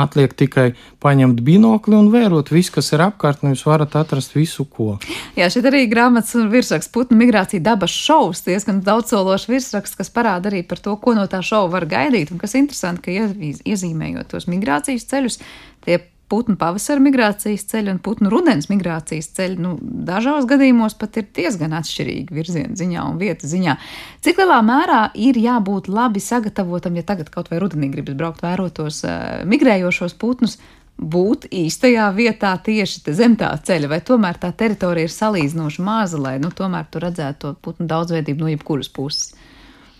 [0.00, 0.68] atliek tikai
[1.02, 4.96] paņemt binokli un vērot visu, kas ir apkārt, un jūs varat atrast visu, ko.
[5.38, 10.62] Jā, šeit arī grāmatas virsraksts putnu migrācija dabas šovs, diezgan daudzsološs virsraksts, kas parāda arī
[10.68, 15.08] par to, ko no tā šova var gaidīt, un kas interesanti, ka iezīmējot tos migrācijas
[15.10, 15.42] ceļus,
[15.86, 21.28] tie putnu pavasara migrācijas ceļi un putnu rudens migrācijas ceļi, nu, dažos gadījumos pat ir
[21.36, 23.76] diezgan atšķirīgi virziena ziņā un vietas ziņā.
[24.24, 29.04] Cik lielā mērā ir jābūt labi sagatavotam, ja tagad kaut vai rudenī gribas braukt vērotos
[29.08, 30.58] uh, migrējošos putnus,
[30.98, 36.38] būt īstajā vietā tieši zem tā ceļa, vai tomēr tā teritorija ir salīdzinoši maza, lai
[36.42, 39.30] nu, tomēr tur redzētu to putnu daudzveidību no jebkuras puses.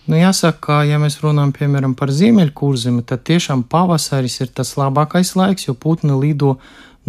[0.09, 5.35] Nu, jāsaka, ka, ja mēs runājam piemēram par ziemeļkurzemi, tad tiešām pavasaris ir tas labākais
[5.37, 6.55] laiks, jo putni lido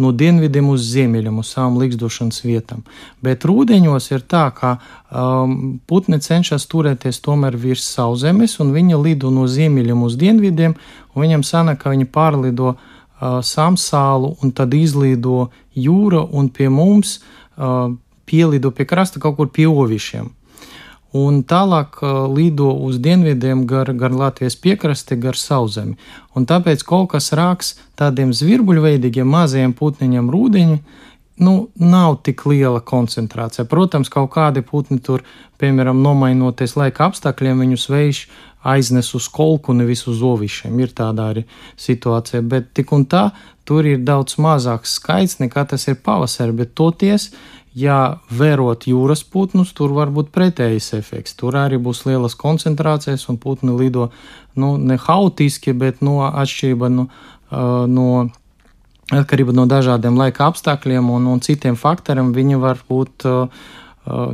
[0.00, 2.82] no dienvidiem uz ziemeļiem, uz savām likstošanas vietām.
[3.24, 9.32] Bet rūdeņos ir tā, ka um, putni cenšas turēties tomēr virs sauszemes, un viņi lido
[9.32, 10.74] no ziemeļiem uz dienvidiem,
[11.14, 17.16] un viņam sanāk, ka viņi pārlido uh, samsālu, un tad izlido jūra, un pie mums
[17.56, 17.88] uh,
[18.28, 20.28] pielido pie krasta kaut kur pie ovišiem
[21.16, 21.98] un tālāk
[22.34, 25.96] lido uz dienvidiem gar, gar Latvijas piekrasti, gar sauszemi.
[26.36, 30.78] Un tāpēc kaut kas rāks tādiem zvirbuļveidīgiem mazajiem putniņiem rūdiņi,
[31.40, 33.64] nu, nav tik liela koncentrācija.
[33.64, 35.24] Protams, kaut kādi putni tur,
[35.60, 38.20] piemēram, nomainoties laika apstākļiem, viņus vējš
[38.70, 40.76] aiznes uz kolku, nevis uz ovišiem.
[40.84, 41.46] Ir tāda arī
[41.80, 43.30] situācija, bet tik un tā
[43.64, 47.30] tur ir daudz mazāks skaits nekā tas ir pavasarī, bet toties
[47.74, 51.36] ja vērot jūras putnus, tur var būt pretējs efekts.
[51.38, 54.10] Tur arī būs lielas koncentrācijas, un putni lido
[54.58, 57.06] nu, ne haotiski, bet no atšķirība no,
[57.90, 58.08] no,
[59.10, 62.34] atkarība no dažādiem laika apstākļiem un, un citiem faktoriem.
[62.34, 63.62] Viņi var būt uh,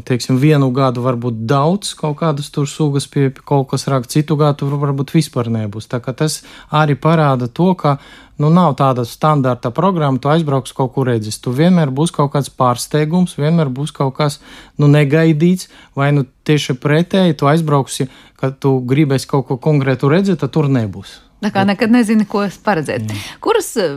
[0.07, 4.37] teiksim, vienu gadu varbūt daudz kaut kādas tur sugas pie, pie kaut kas rāk, citu
[4.39, 5.89] gadu varbūt vispār nebūs.
[5.91, 7.97] Tā kā tas arī parāda to, ka
[8.39, 11.41] nu, nav tāda standarta programma, tu aizbrauks kaut kur redzes.
[11.43, 14.41] Tu vienmēr būs kaut kāds pārsteigums, vienmēr būs kaut kas
[14.79, 18.11] nu, negaidīts, vai nu tieši pretēji tu aizbrauksi,
[18.41, 21.26] kad tu gribēsi kaut ko konkrētu redzēt, tad tur nebūs.
[21.47, 23.07] Tā kā nekad nezini, ko paredzēt.
[23.07, 23.21] Jā.
[23.45, 23.95] Kuras eh,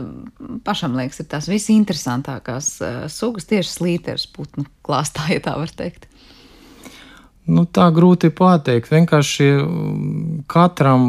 [0.66, 6.06] pašam liekas ir tās visinteresantākās eh, sugas tieši slīteres putnu klāstā, ja tā var teikt?
[7.50, 8.92] Nu, tā grūti pateikt.
[8.92, 11.08] Vienkārši mm, katram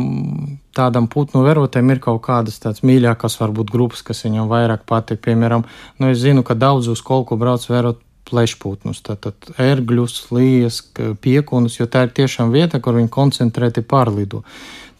[0.73, 5.21] tādam putnu vērotājam ir kaut kādas tādas mīļākās, varbūt grupas, kas viņam vairāk patīk.
[5.27, 5.67] Piemēram,
[6.01, 8.01] nu, es zinu, ka daudz uz kolku brauc vērot
[8.31, 10.81] plešputnus, tātad ērgļus, lījas,
[11.21, 14.45] piekunus, jo tā ir tiešām vieta, kur viņi koncentrēti pārlido.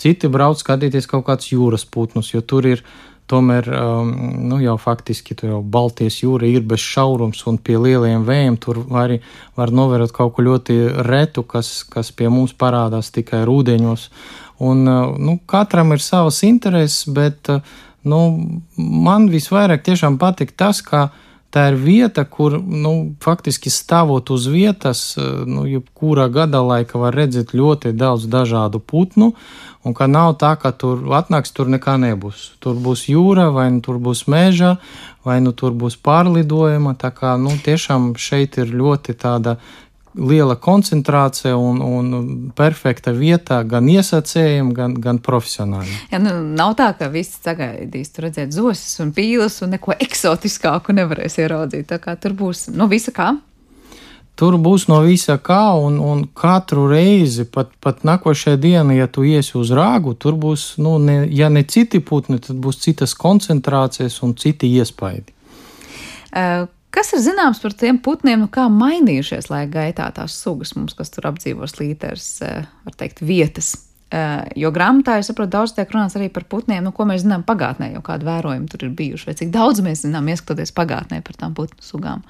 [0.01, 2.83] Citi brauc skatīties kaut kādus jūras putnus, jo tur ir
[3.31, 4.11] tomēr um,
[4.49, 9.21] nu, jau faktiski jau Baltijas jūra ir bez šaurums, un pie lieliem vējiem tur arī
[9.59, 14.09] var novērot kaut ko ļoti retu, kas, kas pie mums parādās tikai rūdeņos.
[14.61, 17.49] Un, nu, katram ir savas intereses, bet
[18.03, 18.19] nu,
[18.77, 21.09] man visvairāk tiešām patīk tas, ka
[21.51, 27.53] tā ir vieta, kur nu, faktiski stāvot uz vietas, nu, jebkurā gada laika var redzēt
[27.57, 29.33] ļoti daudz dažādu putnu.
[29.83, 32.51] Un ka nav tā, ka tur atnāks, tur nekā nebūs.
[32.61, 34.75] Tur būs jūra, vai nu tur būs meža,
[35.25, 36.93] vai nu tur būs pārlidojuma.
[37.01, 39.57] Tā kā nu, tiešām šeit ir ļoti tāda
[40.15, 46.10] liela koncentrācija un, un perfekta vieta gan iesacējiem, gan, gan profesionāļiem.
[46.12, 50.95] Ja, nu, nav tā, ka viss sagaidīs tur redzēt zosis un pīles un neko eksotiskāku
[50.97, 51.88] nevarēs ieraudzīt.
[51.91, 53.32] Tā kā tur būs no nu, visa kā.
[54.39, 59.26] Tur būs no visa kā, un, un katru reizi, pat, pat nākošajā dienā, ja tu
[59.28, 64.21] iesi uz rāgu, tur būs, nu, ne, ja ne citi putni, tad būs citas koncentrācijas
[64.26, 65.36] un citi iespaidi.
[66.32, 70.95] Uh, Kas ir zināms par tiem putniem, nu kā mainījušies laika gaitā tās sugas mums,
[70.97, 73.71] kas tur apdzīvo slīters, eh, var teikt, vietas?
[74.12, 77.45] Eh, jo grāmatā, es saprotu, daudz tiek runāts arī par putniem, nu, ko mēs zinām
[77.47, 81.39] pagātnē, jau kādu vērojumu tur ir bijuši, vai cik daudz mēs zinām, ieskatoties pagātnē par
[81.39, 82.25] tām putnu sugām.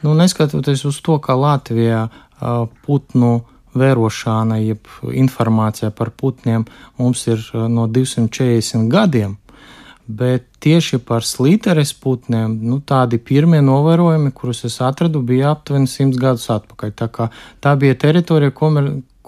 [0.00, 3.42] Nu, neskatoties uz to, ka Latvijā uh, putnu
[3.76, 6.64] vērošana, jeb informācija par putniem
[6.98, 9.36] mums ir no 240 gadiem,
[10.10, 16.18] Bet tieši par slīteres putniem nu, tādi pirmie novērojumi, kurus es atradu, bija aptuveni simts
[16.20, 16.96] gadus atpakaļ.
[16.98, 17.28] Tā,
[17.62, 18.54] tā bija teritorija,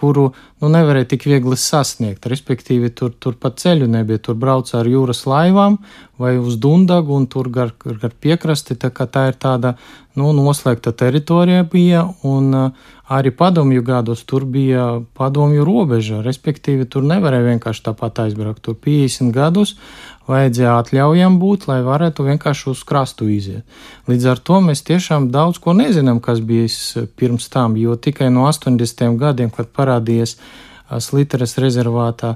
[0.03, 2.27] kuru nu, nevarēja tik viegli sasniegt.
[2.31, 4.23] Respektīvi, tur, tur pa ceļu nebija.
[4.27, 5.79] Tur brauca ar jūras laivām
[6.23, 8.79] vai uz Dundagu un tur gar, gar piekrasti.
[8.81, 9.77] Tā, tā ir tāda
[10.19, 12.07] nu, noslēgta teritorija bija.
[12.27, 14.87] Un, uh, arī padomju gados tur bija
[15.19, 16.23] padomju robeža.
[16.25, 18.63] Respektīvi, tur nevarēja vienkārši tāpat aizbraukt.
[18.65, 19.77] Tur 50 gadus
[20.31, 23.67] vajadzēja atļaujam būt, lai varētu vienkārši uz krastu iziet.
[24.11, 26.79] Līdz ar to mēs tiešām daudz ko nezinām, kas bijis
[27.19, 29.17] pirms tam, jo tikai no 80.
[29.19, 30.39] gadiem, kad parādījies
[31.01, 32.35] Sliteres rezervātā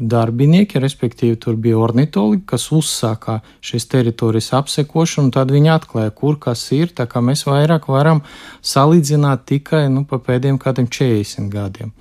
[0.00, 6.38] darbinieki, respektīvi tur bija ornitologi, kas uzsāka šīs teritorijas apsekošanu, un tad viņi atklāja, kur
[6.40, 8.22] kas ir, tā kā mēs vairāk varam
[8.64, 11.92] salīdzināt tikai nu, pa pēdējiem kādiem 40 gadiem.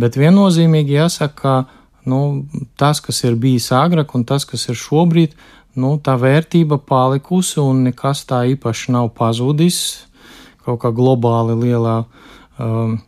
[0.00, 5.34] Bet viennozīmīgi jāsaka, ka nu, tas, kas ir bijis agrāk un tas, kas ir šobrīd,
[5.78, 10.04] nu, tā vērtība palikusi un nekas tā īpaši nav pazudis
[10.68, 12.02] kaut kā globāli lielā
[12.60, 12.98] um,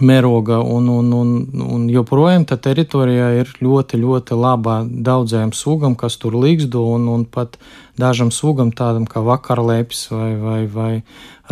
[0.00, 1.30] mēroga, un, un, un,
[1.72, 7.24] un joprojām tā teritorijā ir ļoti, ļoti laba daudzajām sugām, kas tur līgzdo, un, un
[7.24, 7.56] pat
[8.00, 10.92] dažam sugam, tādam kā vakarlēpis vai, vai, vai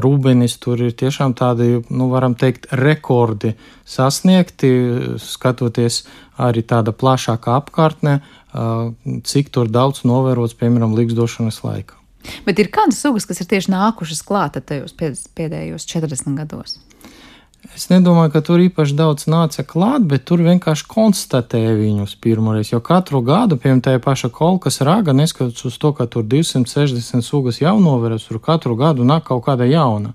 [0.01, 3.55] rūbenis, tur ir tiešām tādi, nu, varam teikt, rekordi
[3.89, 4.71] sasniegti,
[5.23, 6.03] skatoties
[6.41, 8.19] arī tāda plašāka apkārtnē,
[9.27, 12.01] cik tur daudz novērots, piemēram, līgzdošanas laikā.
[12.47, 16.79] Bet ir kādas sugas, kas ir tieši nākušas klāta tajos pēdējos 40 gados?
[17.73, 22.71] Es nedomāju, ka tur īpaši daudz nāca klāt, bet tur vienkārši konstatēja viņus pirmoreiz.
[22.75, 27.63] Jo katru gadu, piemēram, tajā pašā kolkas raga, neskatoties uz to, ka tur 260 sugas
[27.63, 30.13] jau noveras, tur katru gadu nāk kaut kāda jauna.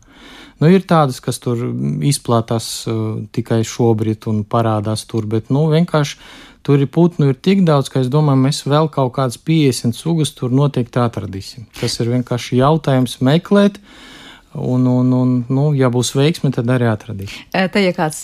[0.60, 1.64] Nu, ir tādas, kas tur
[2.06, 6.20] izplatās uh, tikai šobrīd un parādās tur, bet nu, vienkārši
[6.68, 10.36] tur ir putnu ir tik daudz, ka es domāju, mēs vēl kaut kādas 50 sugas
[10.36, 11.66] tur noteikti atradīsim.
[11.80, 13.80] Tas ir vienkārši jautājums meklēt.
[13.80, 14.06] Uh,
[14.54, 17.36] Un, un, un nu, ja būs veiksme, tad arī atradīs.
[17.54, 18.24] Te, ja kāds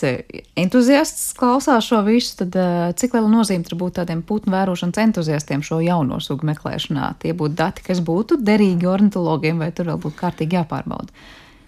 [0.58, 2.56] entuziasts klausās šo visu, tad
[2.98, 7.12] cik liela nozīme tur būtu tādiem putnu vērošanas entuziastiem šo jauno sugu meklēšanā?
[7.22, 11.14] Tie būtu dati, kas būtu derīgi ornitologiem, vai tur vēl būtu kārtīgi jāpārbauda?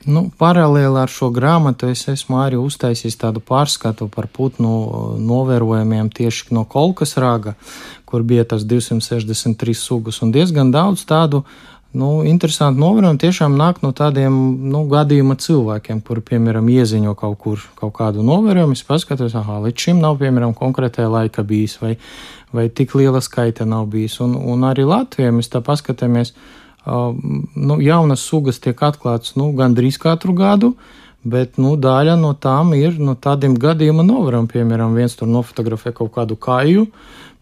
[0.09, 4.73] Nu, paralēli ar šo grāmatu es esmu arī uztaisījis tādu pārskatu par putnu
[5.23, 7.55] novērojumiem tieši no kolkas raga,
[8.09, 13.79] kur bija tas 263 sugas un diezgan daudz tādu uh, Nu, interesanti novērojumi tiešām nāk
[13.81, 14.35] no tādiem
[14.69, 18.77] nu, gadījuma cilvēkiem, kuri, piemēram, ieziņo kaut kur kaut kādu novērojumu.
[18.77, 21.95] Es paskatos, ah, līdz šim nav, piemēram, konkrētajā laika bijis, vai,
[22.53, 24.19] vai tik liela skaita nav bijis.
[24.21, 26.35] Un, un arī Latvijā mēs tā paskatāmies,
[26.85, 27.17] uh,
[27.57, 30.75] nu, jaunas sugas tiek atklātas nu, gandrīz katru gadu.
[31.27, 34.51] Bet nu, daļa no tām ir no tādiem gadījuma novērojumiem.
[34.53, 36.87] Piemēram, viens tur nofotografē kaut kādu kāju,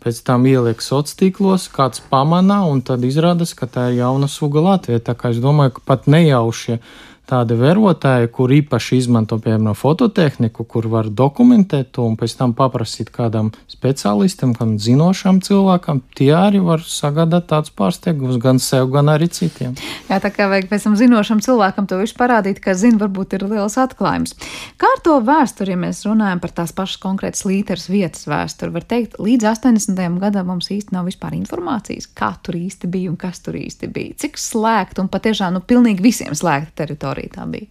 [0.00, 4.64] pēc tam ieliek sociālos tīklos, kāds pamana, un tad izrādās, ka tā ir jauna suga
[4.64, 5.02] Latvijā.
[5.04, 6.80] Tā kā es domāju, ka pat nejauši
[7.26, 13.10] tādi vērotāji, kur īpaši izmanto, piemēram, fototehniku, kur var dokumentēt to un pēc tam paprasīt
[13.14, 19.28] kādam speciālistam, kādam zinošam cilvēkam, tie arī var sagādāt tāds pārsteigums gan sev, gan arī
[19.32, 19.74] citiem.
[20.10, 23.46] Jā, tā kā vajag pēc tam zinošam cilvēkam to visu parādīt, ka zina, varbūt ir
[23.50, 24.36] liels atklājums.
[24.80, 28.86] Kā ar to vēsturi, ja mēs runājam par tās pašas konkrētas līteras vietas vēsturi, var
[28.86, 30.20] teikt, līdz 80.
[30.22, 34.16] gadam mums īsti nav vispār informācijas, kā tur īsti bija un kas tur īsti bija.
[34.22, 37.66] Cik slēgta un patiešām, nu, pilnīgi visiem slēgta teritorija teritorija tā bija?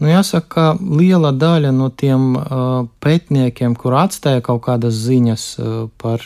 [0.00, 5.76] Nu, jāsaka, ka liela daļa no tiem uh, pētniekiem, kur atstāja kaut kādas ziņas uh,
[6.02, 6.20] par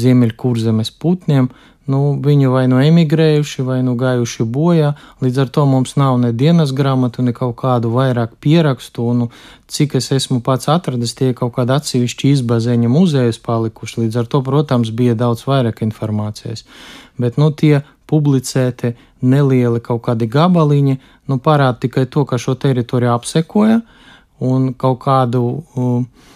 [0.00, 1.50] ziemeļkurzemes putniem,
[1.92, 4.94] nu, viņi vai nu emigrējuši, vai nu gājuši bojā.
[5.20, 9.04] Līdz ar to mums nav ne dienas grāmatu, ne kaut kādu vairāk pierakstu.
[9.12, 9.28] Un,
[9.68, 14.06] cik es esmu pats atradis, tie kaut kādi atsevišķi izbazeņa muzejas palikuši.
[14.06, 16.64] Līdz ar to, protams, bija daudz vairāk informācijas.
[17.20, 18.92] Bet nu, tie publicēti
[19.24, 20.98] nelieli kaut kādi gabaliņi,
[21.30, 23.80] nu, parāda tikai to, ka šo teritoriju apsekoja
[24.42, 26.28] un kaut kādu uh,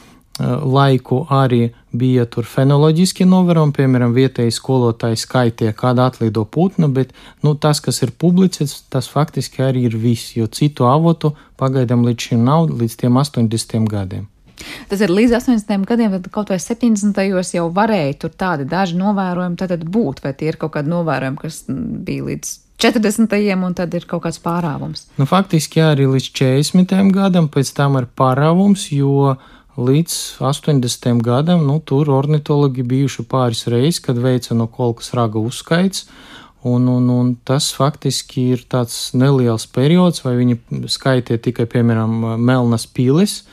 [0.77, 7.55] laiku arī bija tur fenoloģiski novērojumi, piemēram, vietēji skolotāji skaitīja, kāda atlido putna, bet nu,
[7.57, 12.45] tas, kas ir publicēts, tas faktiski arī ir viss, jo citu avotu pagaidām līdz šim
[12.45, 14.29] nav, līdz tiem 80 gadiem.
[14.91, 17.19] Tas ir līdz 80 gadiem, tad kaut vai 70.
[17.57, 21.65] jau varēja tur tādi daži novērojumi tad būt, vai tie ir kaut kādi novērojumi, kas
[21.69, 23.37] bija līdz 40.
[23.65, 25.07] un tad ir kaut kāds pārāvums.
[25.17, 26.97] Nu, faktiski jā, arī līdz 40.
[27.15, 29.37] gadam, pēc tam ir pārāvums, jo
[29.77, 31.21] līdz 80.
[31.25, 36.07] gadam nu, tur ornitologi bijuši pāris reizes, kad veica no kolkas raga uzskaits.
[36.67, 42.89] Un, un, un tas faktiski ir tāds neliels periods, vai viņi skaitīja tikai, piemēram, melnas
[42.91, 43.45] pilis,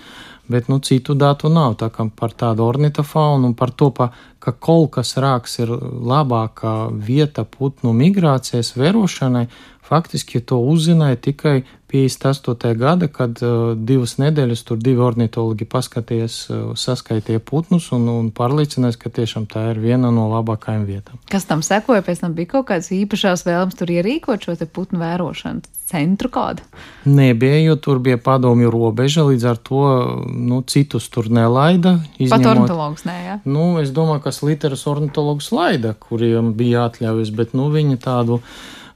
[0.47, 1.77] bet nu, citu datu nav.
[1.79, 4.09] Tā kā par tādu ornitofaunu un par to, pa,
[4.43, 5.71] ka kolkas rāks ir
[6.13, 9.47] labākā vieta putnu migrācijas vērošanai,
[9.83, 12.73] faktiski to uzzināja tikai 58.
[12.77, 18.97] gada, kad uh, divas nedēļas tur divi ornitologi paskatījās, uh, saskaitīja putnus un, un pārliecinājās,
[18.97, 21.21] ka tiešām tā ir viena no labākajām vietām.
[21.29, 22.01] Kas tam sekoja?
[22.05, 25.61] Pēc tam bija kaut kādas īpašās vēlmes tur ierīkot šo putnu vērošanu
[25.93, 26.65] centru kādu?
[27.05, 29.85] Nebija, jo tur bija padomju robeža, līdz ar to
[30.33, 31.99] nu, citus tur nelaida.
[32.17, 33.39] Izņemot, Pat ornitologus nē, jā?
[33.45, 38.41] Nu, es domāju, ka Sliteras ornitologus laida, kuriem bija atļaujas, bet nu, viņi tādu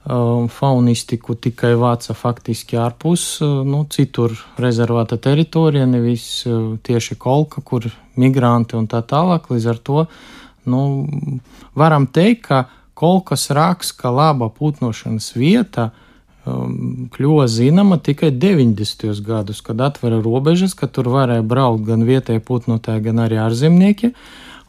[0.07, 7.89] faunistiku tikai vāca faktiski ārpus, uh, nu, citur rezervāta teritorija, nevis uh, tieši kolka, kur
[8.15, 9.49] migranti un tā tālāk.
[9.51, 10.05] Līdz ar to
[10.67, 10.81] nu,
[11.75, 12.63] varam teikt, ka
[12.97, 15.89] kolkas rāks, ka laba putnošanas vieta
[16.47, 19.11] um, kļuva zināma tikai 90.
[19.25, 24.13] gadus, kad atvera robežas, ka tur varēja braukt gan vietējie putnotāji, gan arī ārzemnieki.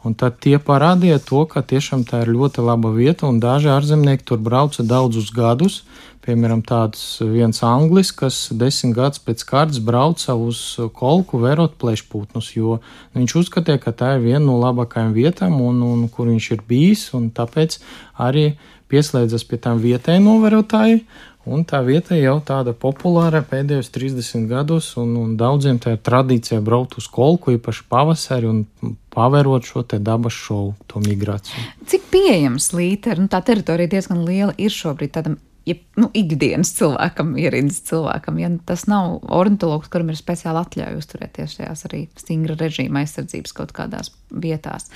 [0.07, 4.23] Un tad tie parādīja to, ka tiešām tā ir ļoti laba vieta, un daži ārzemnieki
[4.31, 5.81] tur brauca daudzus gadus.
[6.23, 10.61] Piemēram, tāds viens anglis, kas desmit gadus pēc kārtas brauca uz
[10.95, 12.79] kolku vērot plešpūtnus, jo
[13.17, 17.07] viņš uzskatīja, ka tā ir viena no labākajām vietām, un, un kur viņš ir bijis,
[17.17, 17.79] un tāpēc
[18.19, 18.53] arī
[18.89, 21.03] pieslēdzas pie tām vietējiem novērotājiem
[21.49, 26.61] Un tā vieta jau tāda populāra pēdējos 30 gados, un, un daudziem tā ir tradīcija
[26.61, 31.65] braukt uz kolku, īpaši pavasarī, un pavērot šo te dabas šovu, to migrāciju.
[31.89, 37.33] Cik pieejams līteri, nu tā teritorija diezgan liela ir šobrīd tādam ja, nu, ikdienas cilvēkam,
[37.39, 43.03] ierīnas cilvēkam, ja tas nav ornitologs, kuram ir speciāli atļauja uzturēties šajās arī stingra režīma
[43.03, 44.89] aizsardzības kaut kādās vietās.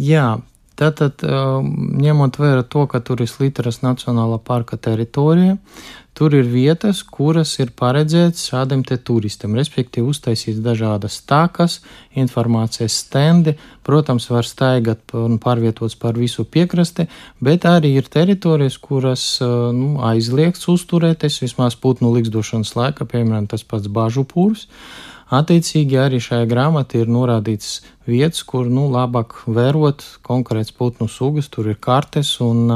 [0.00, 0.40] Jā,
[0.74, 5.54] Tātad, ņemot vērā to, ka tur ir Sliteras Nacionālā parka teritorija,
[6.18, 11.80] tur ir vietas, kuras ir paredzētas šādam te turistam, respektīvi uztaisīts dažādas takas,
[12.18, 13.54] informācijas stendi,
[13.86, 17.06] protams, var staigāt un pārvietots par visu piekrasti,
[17.38, 23.90] bet arī ir teritorijas, kuras nu, aizliegts uzturēties vismaz putnu likstošanas laika, piemēram, tas pats
[23.90, 24.68] Bažu pūrs.
[25.34, 31.72] Attiecīgi arī šajā grāmatā ir norādīts vietas, kur nu, labāk vērot konkrēts putnu sugas, tur
[31.72, 32.66] ir kartes un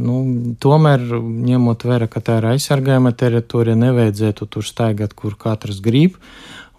[0.00, 0.22] Nu,
[0.58, 6.16] tomēr, ņemot vērā, ka tā ir aizsargājama teritorija, nevajadzētu tur staigāt, kur katrs grib,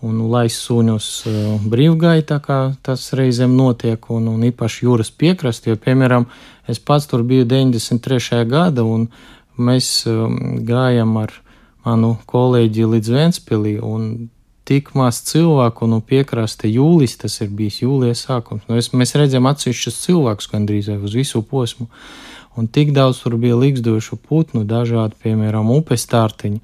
[0.04, 1.10] un laist suņus
[1.70, 6.26] brīvgaitā, kā tas reizēm notiek, un, un īpaši jūras piekrasti, jo, piemēram,
[6.68, 8.44] es pats tur biju 93.
[8.50, 9.08] gada, un
[9.62, 9.94] mēs
[10.68, 11.38] gājam ar
[11.86, 14.10] manu kolēģi līdz Ventspilī, un
[14.68, 18.64] tik maz cilvēku nu, piekraste jūlijas, tas ir bijis jūlijas sākums.
[18.70, 21.90] Nu, es, mēs redzam atsevišķus cilvēkus gandrīz uz visu posmu,
[22.56, 26.62] un tik daudz tur bija līgzdošu putnu, dažādi, piemēram, upes tārtiņi.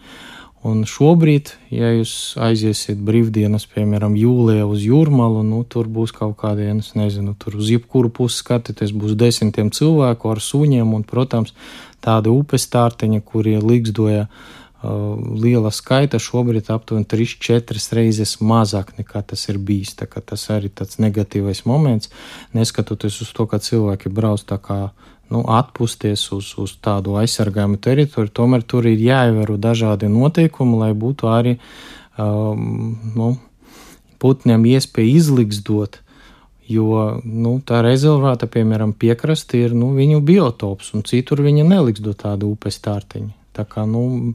[0.60, 6.66] Un šobrīd, ja jūs aiziesiet brīvdienas, piemēram, jūlijā uz jūrmalu, nu, tur būs kaut kāda,
[6.74, 11.56] es nezinu, tur uz jebkuru pusi skatīties, būs desmitiem cilvēku ar suņiem un, protams,
[12.04, 19.44] tādi upes tārtiņi, kurie uh, Uh, liela skaita šobrīd aptuveni 3-4 reizes mazāk nekā tas
[19.52, 19.96] ir bijis.
[20.00, 22.12] Tas arī tāds negatīvais moments,
[22.56, 24.80] neskatoties uz to, ka cilvēki brauc tā kā
[25.30, 31.30] nu, atpūsties uz, uz tādu aizsargājumu teritoriju, tomēr tur ir jāievēro dažādi noteikumi, lai būtu
[31.30, 31.58] arī
[32.18, 33.34] um, nu,
[34.20, 36.00] putniem iespēja izliksdot.
[36.70, 42.14] Jo nu, tā rezervāta, piemēram, piekraste ir nu, viņu biotops, un citur viņi neliks do
[42.14, 43.39] tādu upes tārtiņu.
[43.56, 44.30] Tā kā, nu,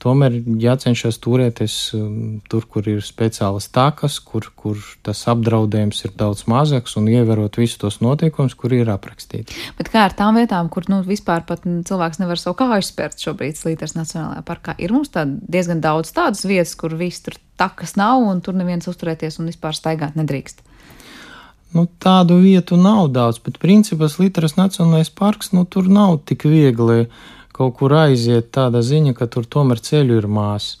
[0.00, 2.14] tomēr jācenšas turēties um,
[2.50, 7.80] tur, kur ir speciālas takas, kur, kur tas apdraudējums ir daudz mazāks un ievērot visus
[7.82, 9.56] tos notiekumus, kur ir aprakstīti.
[9.78, 13.60] Bet kā ar tām vietām, kur nu, vispār pat cilvēks nevar savu kāju spērt šobrīd
[13.60, 18.24] Slīters Nacionālajā parkā, ir mums tā diezgan daudz tādas vietas, kur viss tur takas nav
[18.24, 20.64] un tur neviens uzturēties un vispār staigāt nedrīkst.
[21.70, 27.04] Nu, tādu vietu nav daudz, bet principā Litras Nacionālais parks nu, tur nav tik viegli
[27.60, 30.74] kaut kur aiziet tāda ziņa, ka tur tomēr ceļu ir mās.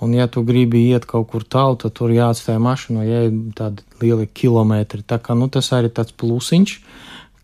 [0.00, 3.84] Un, ja tu gribi iet kaut kur tālu, tad tur jāatstāj mašīna, ja ir tādi
[4.00, 5.02] lieli kilometri.
[5.04, 6.76] Tā kā nu, tas arī tāds plusiņš,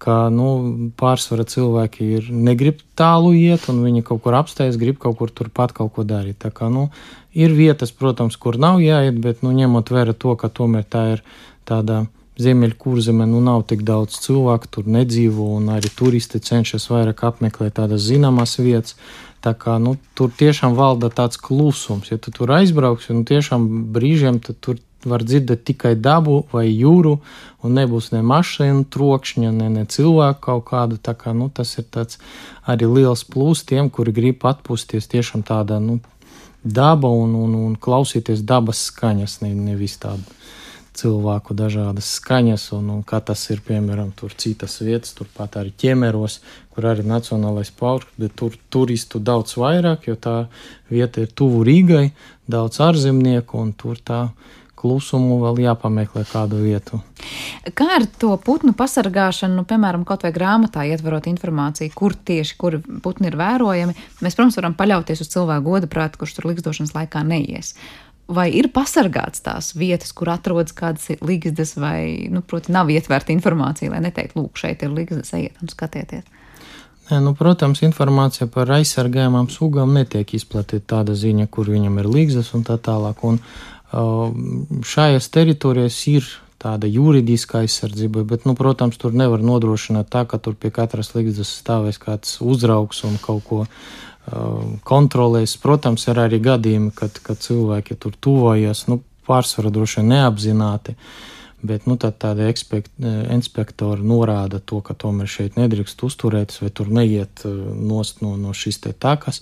[0.00, 0.48] ka nu,
[0.96, 5.76] pārsvara cilvēki ir negrib tālu iet, un viņi kaut kur apstājas, grib kaut kur turpat
[5.76, 6.38] kaut ko darīt.
[6.46, 6.88] Tā kā nu,
[7.36, 11.24] ir vietas, protams, kur nav jāiet, bet nu, ņemot vērā to, ka tomēr tā ir
[11.68, 12.06] tāda
[12.36, 18.04] Ziemeļkurzemē nu, nav tik daudz cilvēku, tur nedzīvo, un arī turisti cenšas vairāk apmeklēt tādas
[18.04, 18.98] zināmas vietas.
[19.40, 22.10] Tā kā nu, tur tiešām valda tāds klusums.
[22.10, 23.64] Ja tu tur aizbrauksi, nu tiešām
[23.94, 27.20] brīžiem tur var dzirdēt tikai dabu vai jūru,
[27.64, 31.00] un nebūs ne mašīnu trokšņa, ne, ne cilvēku kaut kādu.
[31.00, 31.86] Tā kā, nu, tas ir
[32.66, 36.00] arī liels plus tiem, kuri grib atpūsties tiešām tādā nu,
[36.64, 40.35] daba un, un, un klausīties dabas skaņas, ne, nevis tādu
[40.96, 46.40] cilvēku dažādas skaņas, un, un kā tas ir piemēram tur citas vietas, turpat arī ķemeros,
[46.74, 50.36] kur arī nacionālais parks, bet tur turistu daudz vairāk, jo tā
[50.92, 52.10] vieta ir tuvu Rīgai,
[52.48, 54.28] daudz ārzemnieku, un tur tā
[54.76, 57.00] klusumu vēl jāpameklē kādu vietu.
[57.74, 62.78] Kā ar to putnu pasargāšanu, nu, piemēram, kaut vai grāmatā ietverot informāciju, kur tieši kur
[63.02, 67.24] putni ir vērojami, mēs, protams, varam paļauties uz cilvēku godu prātu, kurš tur likstošanas laikā
[67.26, 67.72] neies
[68.28, 73.92] vai ir pasargāts tās vietas, kur atrodas kādas līgzdas, vai, nu, proti, nav ietverta informācija,
[73.92, 76.26] lai neteiktu, lūk, šeit ir līgzdas, ejiet un skatieties.
[77.06, 82.50] Nē, nu, protams, informācija par aizsargājumām sugām netiek izplatīta tāda ziņa, kur viņam ir līgzdas
[82.58, 83.22] un tā tālāk.
[83.28, 83.38] Un,
[84.82, 86.26] šajās teritorijās ir
[86.58, 91.52] tāda juridiska aizsardzība, bet, nu, protams, tur nevar nodrošināt tā, ka tur pie katras līgzdas
[91.60, 93.60] stāvēs kāds uzraugs un kaut ko
[94.86, 95.56] kontrolēs.
[95.62, 100.96] Protams, ir arī gadījumi, kad, kad cilvēki tur tuvojas, nu, pārsvarā droši vien neapzināti.
[101.66, 102.44] Bet nu, tādi
[103.32, 108.52] inspektori norāda to, ka tomēr šeit nedrīkst uzturēties, vai tur neiet uh, nost no, no
[108.54, 109.40] šīs takas.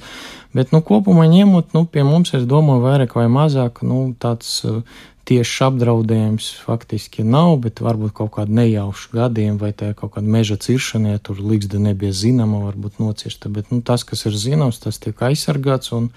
[0.55, 4.81] Bet nu, kopumā ņemot, nu, pie mums, es domāju, vairāk vai mazāk nu, tāds uh,
[5.29, 10.59] tieši apdraudējums faktiski nav, bet varbūt kaut kāda nejauša gadījuma vai tā kaut kāda meža
[10.61, 13.53] ciršanē, tur līgsta nebija zināma, varbūt nocirsta.
[13.53, 16.11] Bet nu, tas, kas ir zināms, tas tiek aizsargāts un,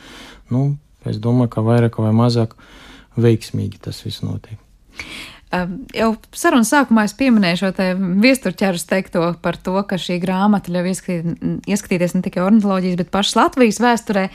[0.53, 0.67] nu,
[1.07, 2.57] es domāju, ka vairāk vai mazāk
[3.17, 4.59] veiksmīgi tas viss notiek.
[5.47, 7.69] Jau sarunas sākumā es pieminēju šo
[8.19, 13.37] viesturķeru teikto par to, ka šī grāmata ļauj ieskatīt, ieskatīties ne tikai ornitoloģijas, bet pašas
[13.39, 14.25] Latvijas vēsturē.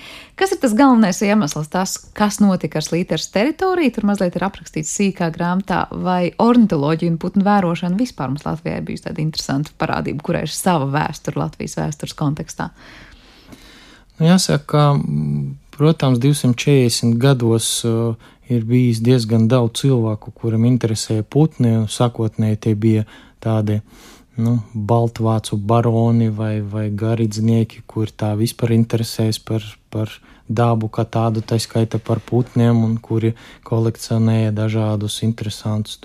[0.40, 3.92] Kas ir tas galvenais iemesls, tas, kas notika ar Slīteres teritoriju?
[3.92, 8.88] Tur mazliet ir aprakstīts sīkā grāmatā, vai ornitoloģija un putnu vērošana vispār mums Latvijā ir
[8.88, 12.72] bijusi tāda interesanta parādība, kurai ir sava vēsture Latvijas vēstures kontekstā.
[14.16, 14.88] Nu, jāsaka, ka,
[15.76, 21.74] protams, 240 gados uh, ir bijis diezgan daudz cilvēku, kuram interesēja putni.
[21.90, 23.06] Sākotnēji tie bija
[23.42, 23.80] tādi
[24.36, 30.12] nu, baltvācu baroni vai, vai garīdznieki, kur tā vispār interesējas par, par
[30.48, 33.34] dabu kā tādu, tā skaita par putniem, un kuri
[33.68, 36.00] kolekcionēja dažādus interesantus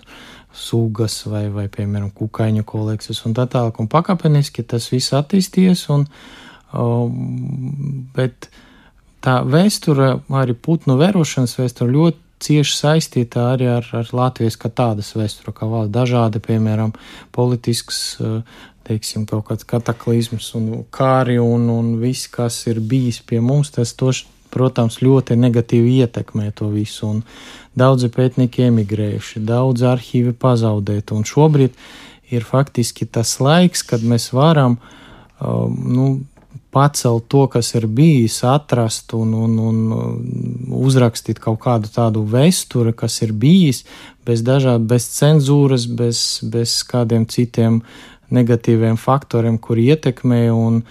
[0.58, 3.80] sugas vai, vai piemēram, kukaiņu kolekcijas un tā tālāk.
[3.80, 6.08] Un pakāpeniski tas viss attīstījies, un,
[6.74, 8.50] um, bet
[9.24, 15.14] tā vēsture, arī putnu vērošanas vēsture ļoti cieši saistīta arī ar, ar Latvijas kā tādas
[15.18, 16.94] vēsturi, kā valsts dažādi, piemēram,
[17.36, 18.42] politisks, eh,
[18.88, 23.94] teiksim, kaut kāds kataklizms un kāri un, un viss, kas ir bijis pie mums, tas
[23.98, 27.10] toši, protams, ļoti negatīvi ietekmē to visu.
[27.10, 27.24] Un
[27.78, 31.76] daudzi pētnieki emigrējuši, daudz arhīvi pazaudēti, un šobrīd
[32.32, 34.78] ir faktiski tas laiks, kad mēs varam,
[35.40, 36.08] um, nu,
[36.72, 43.22] pacelt to, kas ir bijis, atrast un, un, un uzrakstīt kaut kādu tādu vēsturi, kas
[43.26, 43.84] ir bijis,
[44.28, 47.82] bez dažādu, bez cenzūras, bez, bez kādiem citiem
[48.34, 50.42] negatīviem faktoriem, kuri ietekmē.
[50.52, 50.82] Un,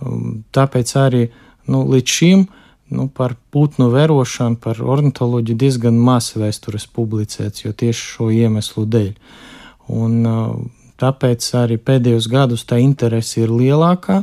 [0.00, 1.26] um, tāpēc arī
[1.68, 2.46] nu, līdz šim
[2.96, 9.12] nu, par putnu vērošanu, par ornitoloģiju diezgan maz vēstures publicēts, jo tieši šo iemeslu dēļ.
[9.92, 10.56] Un, uh,
[10.96, 14.22] tāpēc arī pēdējos gados tā interese ir lielākā,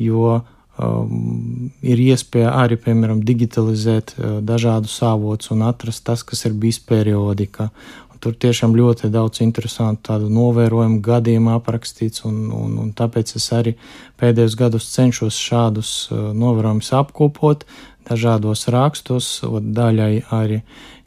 [0.00, 0.40] jo
[0.78, 6.80] um, ir iespēja arī, piemēram, digitalizēt uh, dažādus avotus un atrast tas, kas ir bijis
[6.84, 7.70] periodika.
[8.12, 13.48] Un tur tiešām ļoti daudz interesantu tādu novērojumu gadījumu aprakstīts, un, un, un tāpēc es
[13.52, 13.76] arī
[14.20, 17.66] pēdējos gados cenšos šādus uh, novērojumus apkopot,
[18.04, 20.60] dažādos rakstus, daļai arī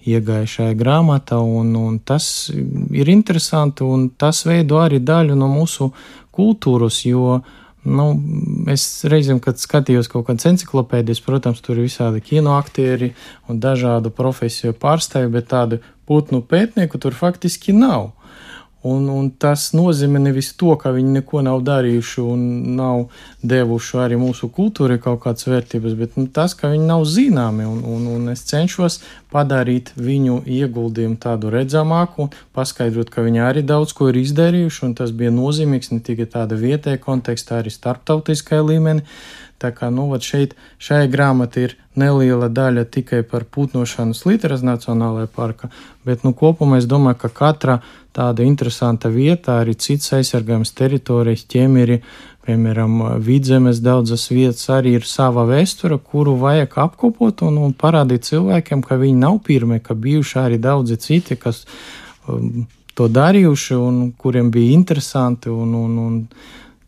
[0.08, 5.92] iegāja šajā grāmatā, un, un tas ir interesanti, un tas veido arī daļu no mūsu
[6.36, 7.42] kultūras, jo
[7.86, 8.08] nu,
[8.72, 13.14] es reizēm, kad skatījos kaut kādas encyklopēdijas, protams, tur ir visādi kinoaktieri
[13.48, 18.12] un dažādu profesiju pārstāvji, bet tādu putnu pētnieku tur faktiski nav.
[18.88, 22.44] Un, un tas nozīmē nevis to, ka viņi neko nav darījuši un
[22.78, 23.06] nav
[23.44, 27.66] devuši arī mūsu kultūrai kaut kādas vērtības, bet nu, tas, ka viņi nav zināmi.
[27.68, 29.00] Un, un, un es cenšos
[29.34, 35.12] padarīt viņu ieguldījumu tādu redzamāku, paskaidrot, ka viņi arī daudz ko ir izdarījuši, un tas
[35.12, 39.06] bija nozīmīgs ne tikai tāda vietējā kontekstā, arī starptautiskajā līmenī.
[39.58, 45.72] Tā kā nu, šeit, šai grāmatai ir neliela daļa tikai par putnošanas Līteras Nacionālajā parkā,
[46.06, 47.80] bet nu, kopumā es domāju, ka katra
[48.18, 52.00] tāda interesanta vieta, arī cits aizsargājums teritorijas, ķemeri,
[52.48, 58.82] piemēram, vidzemes daudzas vietas arī ir sava vēsture, kuru vajag apkopot un, un parādīt cilvēkiem,
[58.86, 61.66] ka viņi nav pirmie, ka bijuši arī daudzi citi, kas
[62.26, 62.66] um,
[62.98, 66.18] to darījuši un kuriem bija interesanti, un, un, un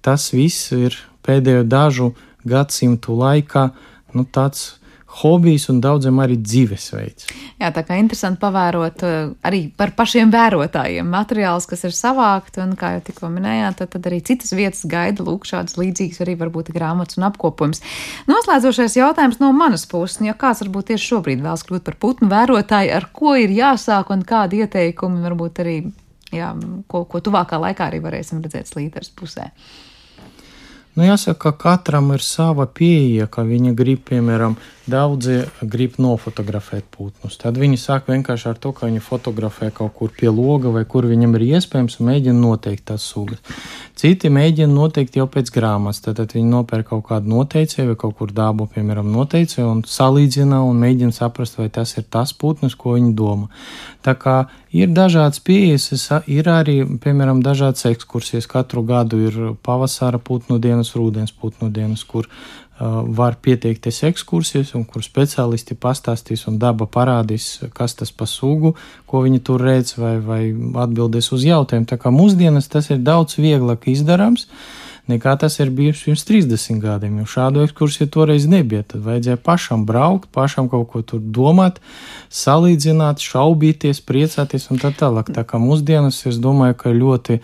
[0.01, 2.13] tas viss ir pēdējo dažu
[2.47, 3.67] gadsimtu laikā
[4.15, 4.78] nu, tāds
[5.09, 7.27] hobijs un daudziem arī dzīvesveids.
[7.59, 12.75] Jā, tā kā interesanti pavērot eh, arī par pašiem vērotājiem materiālus, kas ir savākti, un,
[12.79, 16.71] kā jau tikko minējāt, tad, tad arī citas vietas gaida lūk šādas līdzīgas arī varbūt
[16.75, 17.83] grāmatas un apkopojums.
[18.29, 22.93] Noslēdzošais jautājums no manas puses, ja kāds varbūt tieši šobrīd vēlas kļūt par putnu vērotāju,
[22.95, 25.77] ar ko ir jāsāk un kādi ieteikumi varbūt arī,
[26.35, 26.53] jā,
[26.87, 29.49] ko, ko tuvākā laikā arī varēsim redzēt slīters pusē.
[30.97, 34.57] Nu, jāsaka, ka katram ir sava pieeja, ka viņi grib, piemēram,
[34.89, 37.35] Daudzi grib nofotografēt putnus.
[37.37, 41.05] Tad viņi sāk vienkārši ar to, ka viņi fotografē kaut kur pie loga vai kur
[41.09, 43.41] viņam ir iespējams, un mēģina noteikt tās sugas.
[43.99, 46.01] Citi mēģina noteikt jau pēc grāmatas.
[46.05, 50.79] Tad, viņi nopērk kaut kādu noteicēju vai kaut kur dābu, piemēram, noteicēju un salīdzina un
[50.81, 53.49] mēģina saprast, vai tas ir tas putns, ko viņi domā.
[54.05, 54.37] Tā kā
[54.71, 58.47] ir dažādas pieejas, ir arī, piemēram, dažādas ekskursijas.
[58.49, 62.29] Katru gadu ir pavasara putnu dienas, rudens putnu dienas, kur
[62.79, 68.75] var pieteikties ekskursijas, un kur speciālisti pastāstīs un daba parādīs, kas tas pa sugu,
[69.09, 70.41] ko viņi tur redz, vai, vai
[70.85, 71.89] atbildēs uz jautājumu.
[71.89, 74.47] Tā kā mūsdienas tas ir daudz vieglāk izdarāms
[75.09, 78.83] nekā tas ir bijis pirms 30 gadiem, jo šādu ekskursiju toreiz nebija.
[78.85, 81.79] Tad vajadzēja pašam braukt, pašam kaut ko tur domāt,
[82.41, 85.31] salīdzināt, šaubīties, priecāties un tā tālāk.
[85.35, 87.39] Tā kā mūsdienas, es domāju, ka ļoti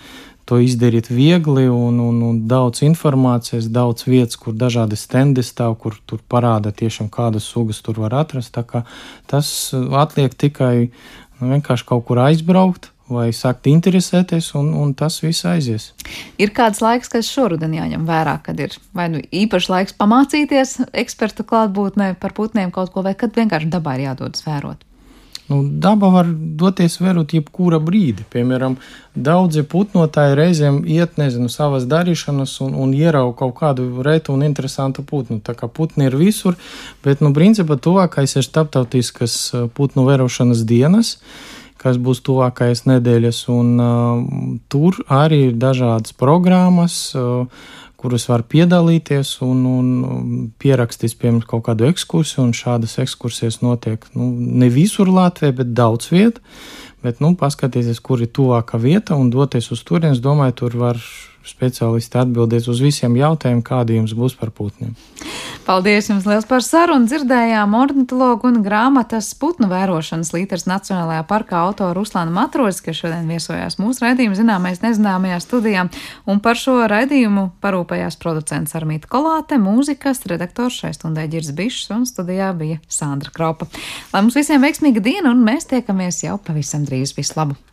[0.46, 5.98] to izdarīt viegli un, un, un daudz informācijas, daudz vietas, kur dažādi stendi stāv, kur
[6.06, 8.54] tur parāda tiešām kādas sugas tur var atrast.
[8.56, 8.84] Tā kā
[9.30, 10.76] tas atliek tikai
[11.39, 12.91] nu, vienkārši kaut kur aizbraukt.
[13.06, 15.91] Vai sākt interesēties, un, un tas viss aizies.
[16.41, 21.46] Ir kāds laiks, kas šoruden jāņem vērā, kad ir vai nu īpašs laiks pamācīties ekspertu
[21.46, 24.82] klātbūtnē par putniem kaut ko, vai kad vienkārši dabā ir jādodas vērot?
[25.48, 28.24] Nu, daba var doties vērot jebkura brīdi.
[28.34, 28.80] Piemēram,
[29.14, 35.06] daudzi putnotāji reizēm iet, nezinu, savas darīšanas un, un ierauga kaut kādu retu un interesantu
[35.06, 35.38] putnu.
[35.46, 36.58] Tā kā putni ir visur,
[37.06, 41.20] bet, nu, principā tuvākais ir starptautiskas uh, putnu vērošanas dienas
[41.86, 44.22] kas būs tuvākais nedēļas, un uh,
[44.74, 46.96] tur arī ir dažādas programmas.
[47.14, 47.46] Uh,
[48.06, 52.51] kuras var piedalīties un, un pierakstīt, piemēram, kaut kādu ekskursiju.
[52.53, 56.43] Šādas ekskursijas notiek nu, ne visur Latvijā, bet daudz vietā.
[57.06, 60.18] Bet, nu, paskatieties, kur ir tuvākā vieta un doties uz turieni.
[60.18, 61.01] Es domāju, tur var
[61.50, 64.96] speciālisti atbildēt uz visiem jautājumiem, kādi jums būs par putniem.
[65.66, 67.08] Paldies jums liels par sarunu.
[67.10, 73.80] Dzirdējām ornitologu un grāmatas putnu vērošanas līteras Nacionālajā parkā autoru Ruslānu Matrozi, kas šodien viesojās
[73.82, 75.88] mūsu raidījuma zināmais nezināmajā studijā.
[76.30, 82.06] Un par šo raidījumu parūpējās producents Armīta Kolāte, mūzikas redaktors šai stundai Girs Bišs un
[82.06, 83.66] studijā bija Sandra Kropa.
[84.14, 87.18] Lai mums visiem veiksmīga diena un mēs tiekamies jau pavisam drīz.
[87.18, 87.66] Vislabāk!